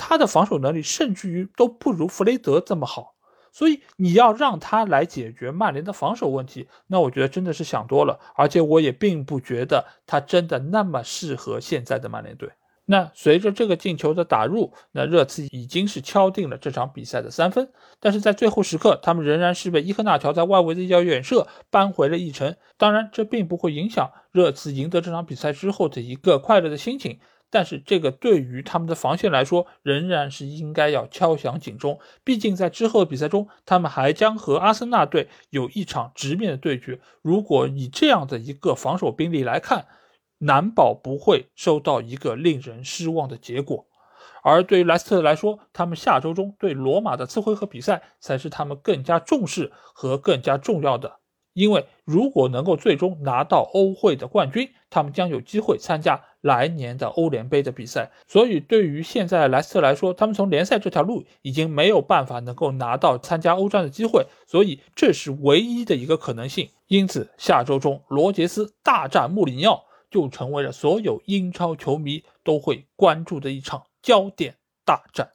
[0.04, 3.14] 他的防守能力甚至于都不如弗雷德这么好，
[3.52, 8.20] 所以你要让他来解决曼联的防守问题，那我觉得真的是想多了。
[8.36, 12.50] 而且我也并不觉得他真的那么适合现在的曼联队。
[12.86, 17.70] 那随着这个进球的打入，那热刺已经是敲定了这场比赛的三分。
[18.02, 22.56] 但是在最后时刻，他们仍然是被伊科纳乔在外围的一脚远射扳回了一城。
[22.78, 27.20] 当然，这并不会影响热刺赢得这场比赛之后的一个快乐的心情。
[27.52, 32.00] 但是这个对于他们的防线来说，仍然是应该要敲响警钟。
[32.24, 37.00] 毕竟在之后的比赛中，他们还将和阿森纳队有一场直面的对决。
[37.22, 39.86] 如果以这样的一个防守兵力来看，
[40.40, 43.86] 难保不会收到一个令人失望的结果。
[44.44, 51.20] 而对于莱斯特来说，他们下周中对罗马的次回合比赛才是他们更加重视和更加重要的
[51.54, 58.12] 因为如果能够最终拿到欧会的冠军，他们将有机会参加来年的欧联杯的比赛。
[58.28, 66.70] 所以，对于现在莱斯特来说，他们从联赛这条路已经没有办法能够拿到参加欧战的机会，所以这是唯一的一个可能性。
[66.88, 75.32] 因此，下周中罗杰斯大战穆里尼奥就成为了所有英超球迷都会关注的一场焦点大战。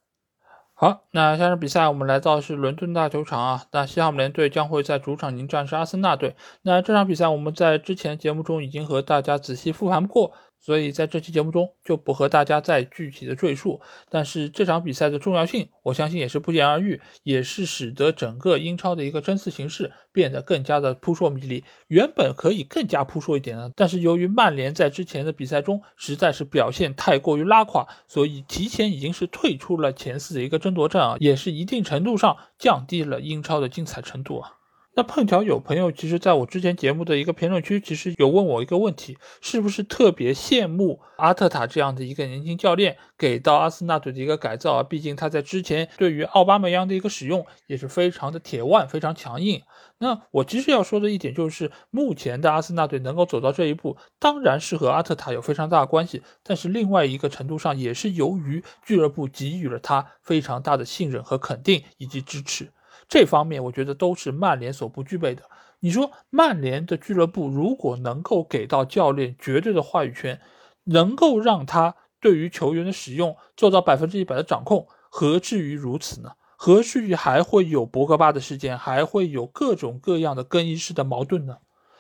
[0.79, 3.65] 好，那下场比赛我们来到是伦敦大球场啊。
[3.73, 6.37] 那西汉姆联队将会在主场迎战是阿森纳队。
[6.61, 10.33] 那这场比赛我们在之前节目中已经和大家仔细复盘过。
[10.61, 13.81] 所以在这期节目中就不和大家再具体的赘述，
[14.11, 21.63] 但是这场比赛的重要性，我相信也是不言而喻，也是使得整个英超的一个争四形势变得更加的扑朔迷离。
[21.87, 34.56] 原本可以更加扑朔一点的，但是由于曼联在之前的比赛中实在是表现太过于拉垮，所以提前已经是退出了前四的一个争夺战啊，也是一定程度上降低了英超的精彩程度啊。
[34.97, 44.83] 那碰巧有朋友，其实在我之前节目的一个评论区，其实有问我一个问题，是不是特别羡慕阿特塔这样的一个年轻教练给到阿森纳队的一个改造啊？
[44.83, 49.61] 毕竟他在之前对于奥巴梅扬的一个使用也是非常的铁腕，非常强硬。
[49.99, 62.73] 那我其实要说的一点就是，目前的阿森纳队能够走到这一步，当然是和阿特塔有非常大的关系，但是另外一个程度上也是由于俱乐部给予了他非常大的信任和肯定以及支持。
[63.09, 65.43] 这方面我觉得都是曼联所不具备的。
[65.81, 70.41] 你说曼联的俱乐部如果能够给到教练绝对的话语权，
[70.85, 76.31] 能够让他对于球员的使用做到百分之一百的掌控，何至于如此呢？
[76.57, 81.59] 何至于还会有博格巴的事件，还会有各种各样的更衣室的矛盾呢？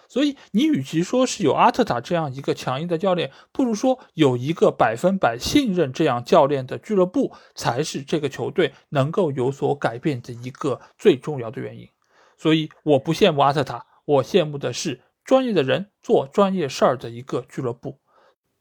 [0.09, 11.88] 所以，你与其说是有阿特塔这样一个强硬的教练，不如说有一个百分百信任这样教练的俱乐部，才是这个球队能够有所改变的一个最重要的原因。
[12.36, 17.98] 所以，我不羡慕阿特塔，我羡慕的是专业的人做专业事儿的一个俱乐部。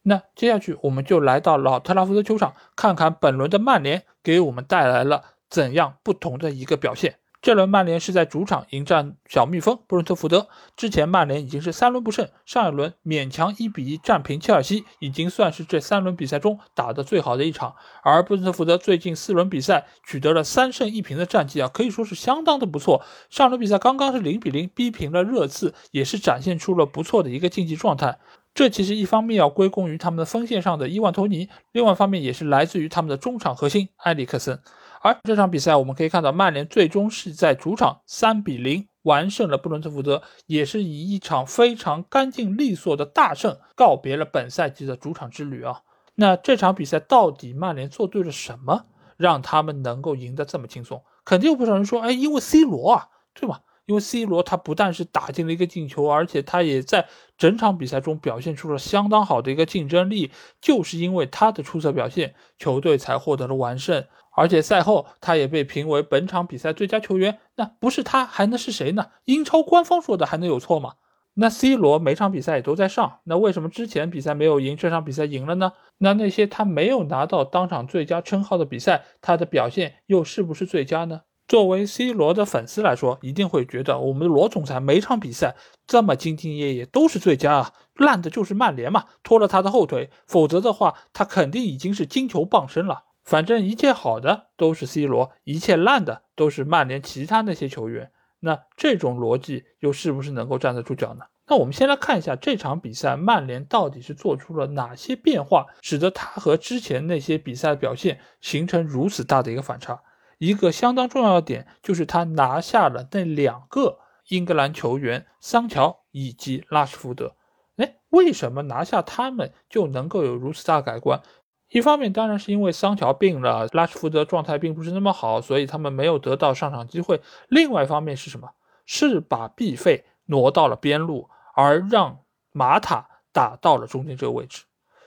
[0.04, 7.18] 那接下去，我们就来到老特拉福德球场，看看本轮的曼联给我们带来了怎样不同的一个表现。
[7.46, 10.48] 这轮曼联是在主场迎战小蜜蜂布伦特福德。
[10.76, 17.76] 之前曼联已经是三轮不胜，上一轮勉强一比一战平切尔西，已经算是这三轮比赛中打的最好的一场。
[18.02, 23.04] 而布伦特福德最近四轮比赛取得了三胜一平的战绩啊，可以说是相当的不错。
[23.30, 28.18] 上轮比赛刚刚是零比零逼平了热刺，也是展现出了不错的一个竞技状态。
[28.56, 34.60] 这其实一方面要归功于他们的锋线上的伊万托尼，另外一方面也是来自于他们的中场核心埃里克森。
[35.06, 45.82] 而这场比赛，我们可以看到，曼联最终是在主场三比零完胜了布伦特福德，也是以一场非常干净利索的大胜告别了本赛季的主场之旅啊。
[46.16, 51.04] 那这场比赛到底曼联做对了什么，让他们能够赢得这么轻松？
[51.24, 53.62] 肯定有不少人说，哎，因为 C 罗啊，对吧？
[53.86, 64.04] 因为 C 罗他不但是打进了一个进球，而且他也在整场比赛中表现出了相当好的一个竞争力，就是因为他的出色表现，球队才获得了完胜。
[64.36, 67.40] 而且赛后，他也被评为本场比赛最佳球员。
[67.56, 69.08] 那不是他还能是谁呢？
[69.26, 70.94] 英超官方说的还能有错吗？
[71.36, 75.74] 那 C 罗每场比赛也都在上，那为什么之前比赛没有赢，这场比赛赢了呢？
[75.98, 81.22] 那那些他没有拿到当场最佳称号的比赛，他的表现又是不是最佳呢？
[81.48, 85.56] 作为 C 罗的粉丝来说，一定会觉得我们的罗总裁每场比赛
[85.86, 87.74] 这么兢兢业业，都是最佳啊！
[87.96, 93.04] 烂的就是曼联嘛，拖了他的后腿，否则的话，他肯定已经是金球傍身了。
[93.26, 98.12] 反正一切好的都是 C 罗，一切烂的都是曼联其他那些球员。
[98.40, 101.26] 那这种逻辑又是不是能够站得住脚呢？
[101.48, 110.02] 那我们先来看一下这场比赛，曼联到底是做出了哪些变化，使得他和之前那些比赛的表现形成如此大的一个反差。
[110.38, 117.36] 一个相当重要的点就是他拿下了那两个英格兰球员桑乔以及拉什福德。
[117.78, 121.22] 哎，为什么拿下他们就能够有如此大改观？
[121.70, 127.22] 一方面当然是因为桑乔病了，拉什福德状态并不是那么好，所以他们没有得到上场机会。
[127.50, 128.50] 另外一方面是什么？
[128.86, 132.20] 是把毕费挪到了边路，而让
[132.52, 134.64] 马塔打到了中间这个位置。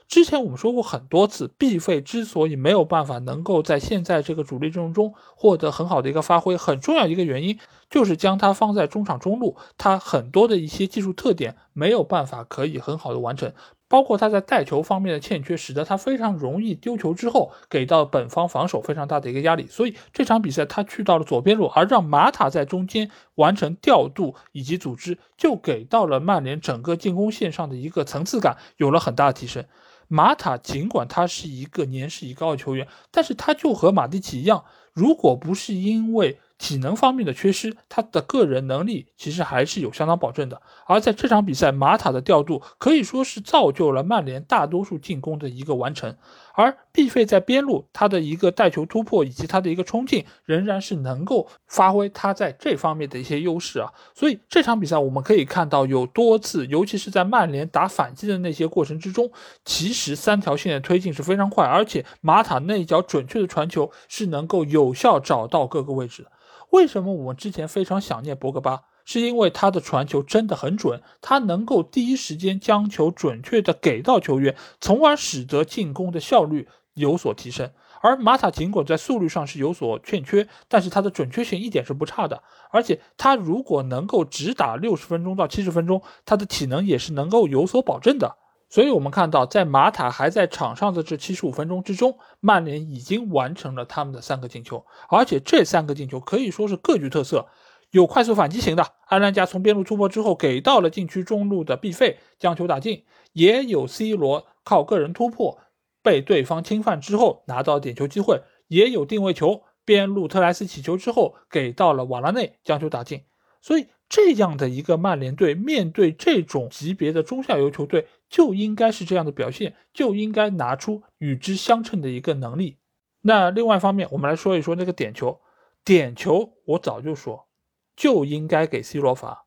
[0.09, 7.59] 之前我们说过很多次，毕费之所以没有办法能够在现在这个主力阵容中获得很好的一个发挥，很重要一个原因
[7.90, 13.52] 就是将他放在中场中路，他很多的一些技术特点没有办法可以很好的完成。
[13.89, 19.66] 包括他在带球方面的欠缺，使得他非常容易丢球之后给到本方防守非常大的一个压力。
[19.66, 29.64] 所以这场比赛他去到了左边路，而让马塔在中间完成调度以及组织，就给到了曼联整个进攻线上的一个层次感有了很大的提升。
[30.07, 40.61] 马塔尽管他是一个年事已高的球员，但是他就和马蒂奇一样，如果不是因为体能方面的缺失，他的个人能力其实还是有相当保证的。
[40.86, 46.16] 而在这场比赛，马塔的调度可以说是造就了曼联大多数进攻的一个完成。
[46.54, 53.92] 而毕费在边路，他的一个带球突破以及他的一个冲劲，仍然是能够发挥他在这方面的一些优势啊。
[54.12, 59.30] 所以这场比赛我们可以看到有多次，尤其是在曼联打反击的那些过程之中，
[59.64, 66.32] 其实三条线的推进是非常快，而且马塔那一脚准确的传球是能够有效找到各个位置的。
[66.71, 68.83] 为什么我们之前非常想念博格巴？
[69.05, 77.71] 是因为他的传球真的很准，他能够第一时间将球准确的给到球员，从而使得进攻的效率有所提升。
[78.03, 82.43] 而马塔尽管在速率上是有所欠缺，但是他的准确性一点是不差的。
[82.71, 88.37] 而且他如果能够只打六十分钟到七十分钟，他的体能也是能够有所保证的。
[88.71, 97.49] 所以，我们看到，在马塔还在场上的这七十五分钟之中，曼联已经完成了他们的三个进球，而且这三个进球可以说是各具特色，
[97.91, 105.59] 有快速反击型的，安兰加从边路突破之后给到了禁区中路的毕费将球打进，也有 C 罗靠个人突破
[106.03, 113.25] 被对方侵犯之后拿到点球机会，也有定位球边路特莱斯起球之后给到了瓦拉内将球打进，
[113.62, 113.87] 所以。
[114.09, 122.78] 这样的一个曼联队，面对这种级别的中下游球队，就应该是这样的表现，就应该拿出与之相称的一个能力。
[123.20, 125.40] 那另外一方面，我们来说一说那个点球，
[125.84, 127.48] 点球我早就说，
[127.94, 129.44] 就应该给 C 罗罚。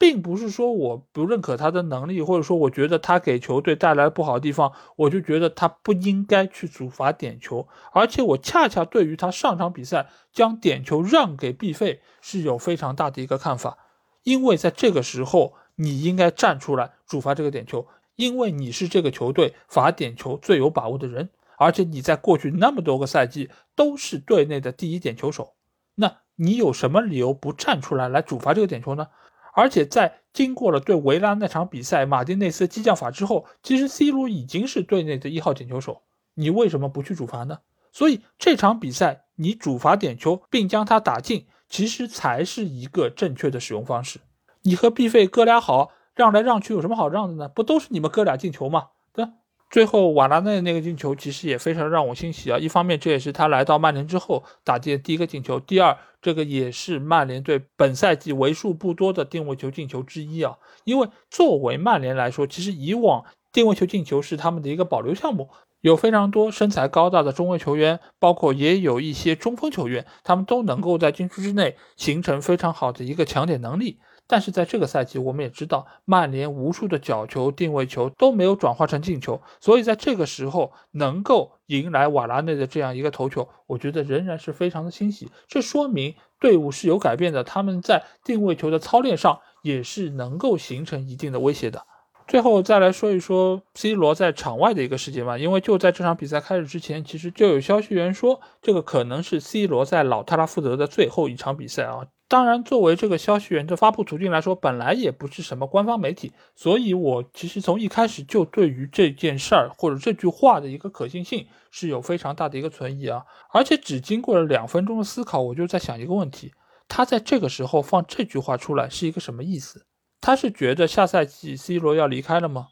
[0.00, 7.66] 并不是说我不认可他的能力，或者说我觉得他给球队带来不好的地方，我就觉得他不应该去主罚点球。
[7.92, 13.76] 而且我恰恰对于他上场比赛将点球让给毕费是有非常大的一个看法。
[14.22, 25.54] 因为在这个时候，你应该站出来主罚这个点球，因为你是这个球队罚点球最有把握的人，而且你在过去那么多个赛季都是队内的第一点球手，
[25.94, 29.08] 那你有什么理由不站出来来主罚这个点球呢？
[29.54, 36.02] 而且在经过了对维拉那场比赛马丁内斯激将法之后，其实 C 罗已经是队内的一号点球手，
[36.34, 37.58] 你为什么不去主罚呢？
[37.90, 41.46] 所以这场比赛你主罚点球并将它打进。
[41.68, 44.20] 其实才是一个正确的使用方式。
[44.62, 47.48] 你和毕费哥俩好，让来让去有什么好让的呢？
[47.48, 48.88] 不都是你们哥俩进球吗？
[49.12, 49.26] 对。
[49.70, 52.58] 最后瓦拉内那个进球其实也非常让我欣喜啊。
[52.58, 60.56] 一方面这也是他来到曼联之后打进的第一个进球，第二这个也是曼联队本赛季为数不多的定位球进球之一啊。
[60.84, 65.50] 因为作为曼联来说，其实以往定位球进球是他们的一个保留项目。
[65.80, 73.98] 有非常多身材高大的中卫球员，包括也有一些中锋球员，他们都能够在禁区之内形成非常好的一个抢点能力。
[74.30, 85.30] 但是在这个赛季，我们也知道曼联无数的角球、定位球都没有转化成进球，所以在这个时候能够迎来瓦拉内的这样一个头球，我觉得仍然是非常的欣喜。
[85.46, 91.86] 这说明队伍是有改变的，他们在定位球的操练上也是能够形成一定的威胁的。
[92.28, 102.06] 最后再来说一说 C 罗在场外的一个事件吧，因为就在这场比赛开始之前，其实就有消息源说，这个可能是 C 罗在老特拉福德的最后一场比赛啊。
[102.28, 113.24] 当然，作为这个消息源的发布途径来说，本来也不是什么官方媒体，所以我其实从一开始就对于这件事儿或者这句话的一个可信性是有非常大的一个存疑啊。
[113.50, 116.52] 而且只经过了两分钟的思考，我就在想一个问题：
[116.86, 119.86] 他在这个时候放这句话出来是一个什么意思？
[120.20, 122.68] 他是觉得下赛季 C 罗要离开了吗？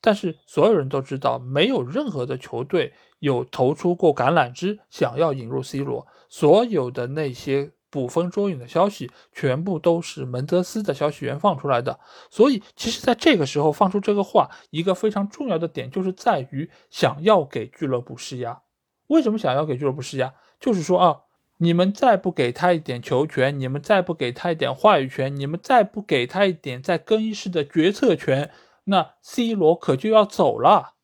[0.00, 6.06] 但是所有人都知道，没有任何的球队有投出过橄榄枝想要引入 C 罗。
[6.28, 11.98] 所有的那些捕风捉影的消息，全部都是门德斯的消息源放出来的。
[12.30, 18.62] 所以，其实在这个时候放出这个话，一个非常重要的点就是在于想要给俱乐部施压。
[19.06, 20.34] 为什么想要给俱乐部施压？
[20.60, 21.16] 就是说啊。
[21.60, 28.50] 你们再不给他一点球权，你们再不给他一点话语权，你们再不给他一点在更衣室的决策权，
[28.84, 30.94] 那 C 罗可就要走了。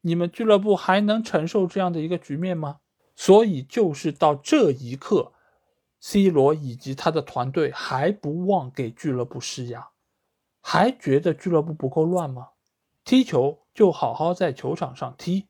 [0.00, 2.78] 你们俱乐部还能承受这样的一个局面吗？
[3.14, 5.32] 所以就是到这一刻
[6.00, 9.90] ，C 罗以及他的团队还不忘给俱乐部施压，
[10.60, 12.48] 还觉得俱乐部不够乱吗？
[13.04, 15.46] 踢球就好好在球场上踢，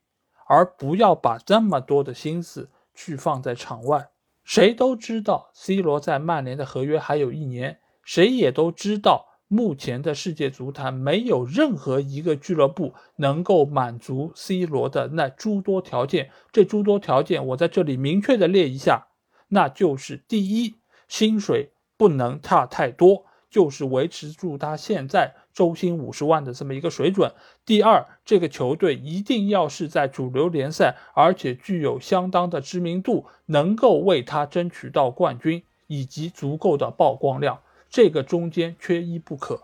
[0.46, 4.10] 而不要把这么多的心思去放在场外。
[4.44, 7.78] 谁都知道，C 罗在曼联的合约还有一年。
[8.04, 16.30] 谁也都知道，目前的世界足坛没有任何一个俱乐部能够满足 C 罗的那诸多条件。
[16.50, 19.08] 这诸多条件，我在这里明确的列一下，
[19.48, 20.74] 那就是第一，
[21.06, 23.26] 薪水不能差太多。
[23.48, 27.32] 就是维持住他现在周薪五十万的这么一个水准。
[27.64, 39.62] 第二，这个球队一定要是在主流联赛，而且具有相当的知名度，能够为他争取到冠军，以及足够的曝光量，这个中间缺一不可。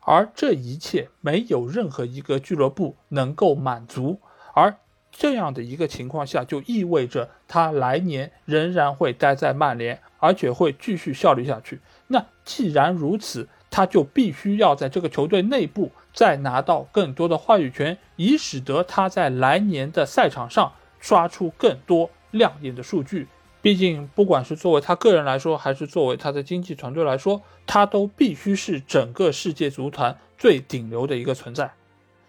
[0.00, 4.20] 而这一切没有任何一个俱乐部能够满足，
[4.54, 4.76] 而
[5.10, 11.80] 这样的一个情况下，就意味着他来年仍然会待在曼联，而且会继续效力下去。
[12.06, 23.28] 那既然如此，他就必须要在这个球队内部再拿到更多的话语权，以使得他在来年的赛场上刷出更多亮眼的数据。
[23.60, 31.72] 毕竟，不管是作为他个人来说，还是作为他的经纪团队来说，他都必须是整个世界足坛最顶流的一个存在。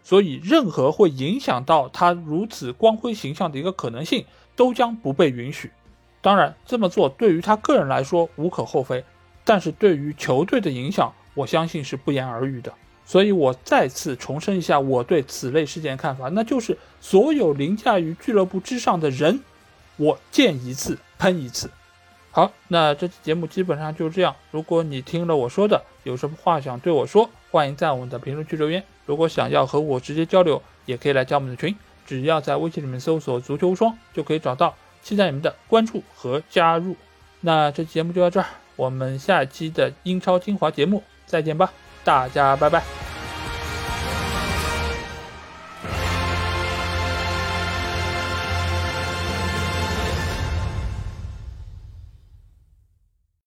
[0.01, 4.25] 所以，任何会影响到他如此光辉形象的一个可能性，
[4.55, 5.71] 都将不被允许。
[6.19, 9.05] 当然，这么做对于他个人来说无可厚非，
[9.45, 12.73] 但是对于球队的影响，我相信是不言而喻的。
[13.05, 19.39] 所以我再次重申一下我对此类事件的看法，那就是所有凌驾于俱乐部之上的人，
[19.97, 20.97] 我见一次。
[21.19, 21.69] 喷一次，
[22.31, 24.33] 好，那这期节目基本上就是这样。
[24.51, 28.81] 如果你听了我说的，有什么话想对我说，欢迎在我们的评论区留言。
[29.05, 31.75] 如果想要和我直接交流，也可以来加我们的群，
[32.05, 34.73] 只要在微信里面搜索“足球无双”就可以找到。
[35.03, 36.95] 期待你们的关注和加入。
[37.41, 41.71] 那这期节目就到这儿，我们下期的英超精华节目再见吧，
[42.03, 43.08] 大家拜拜。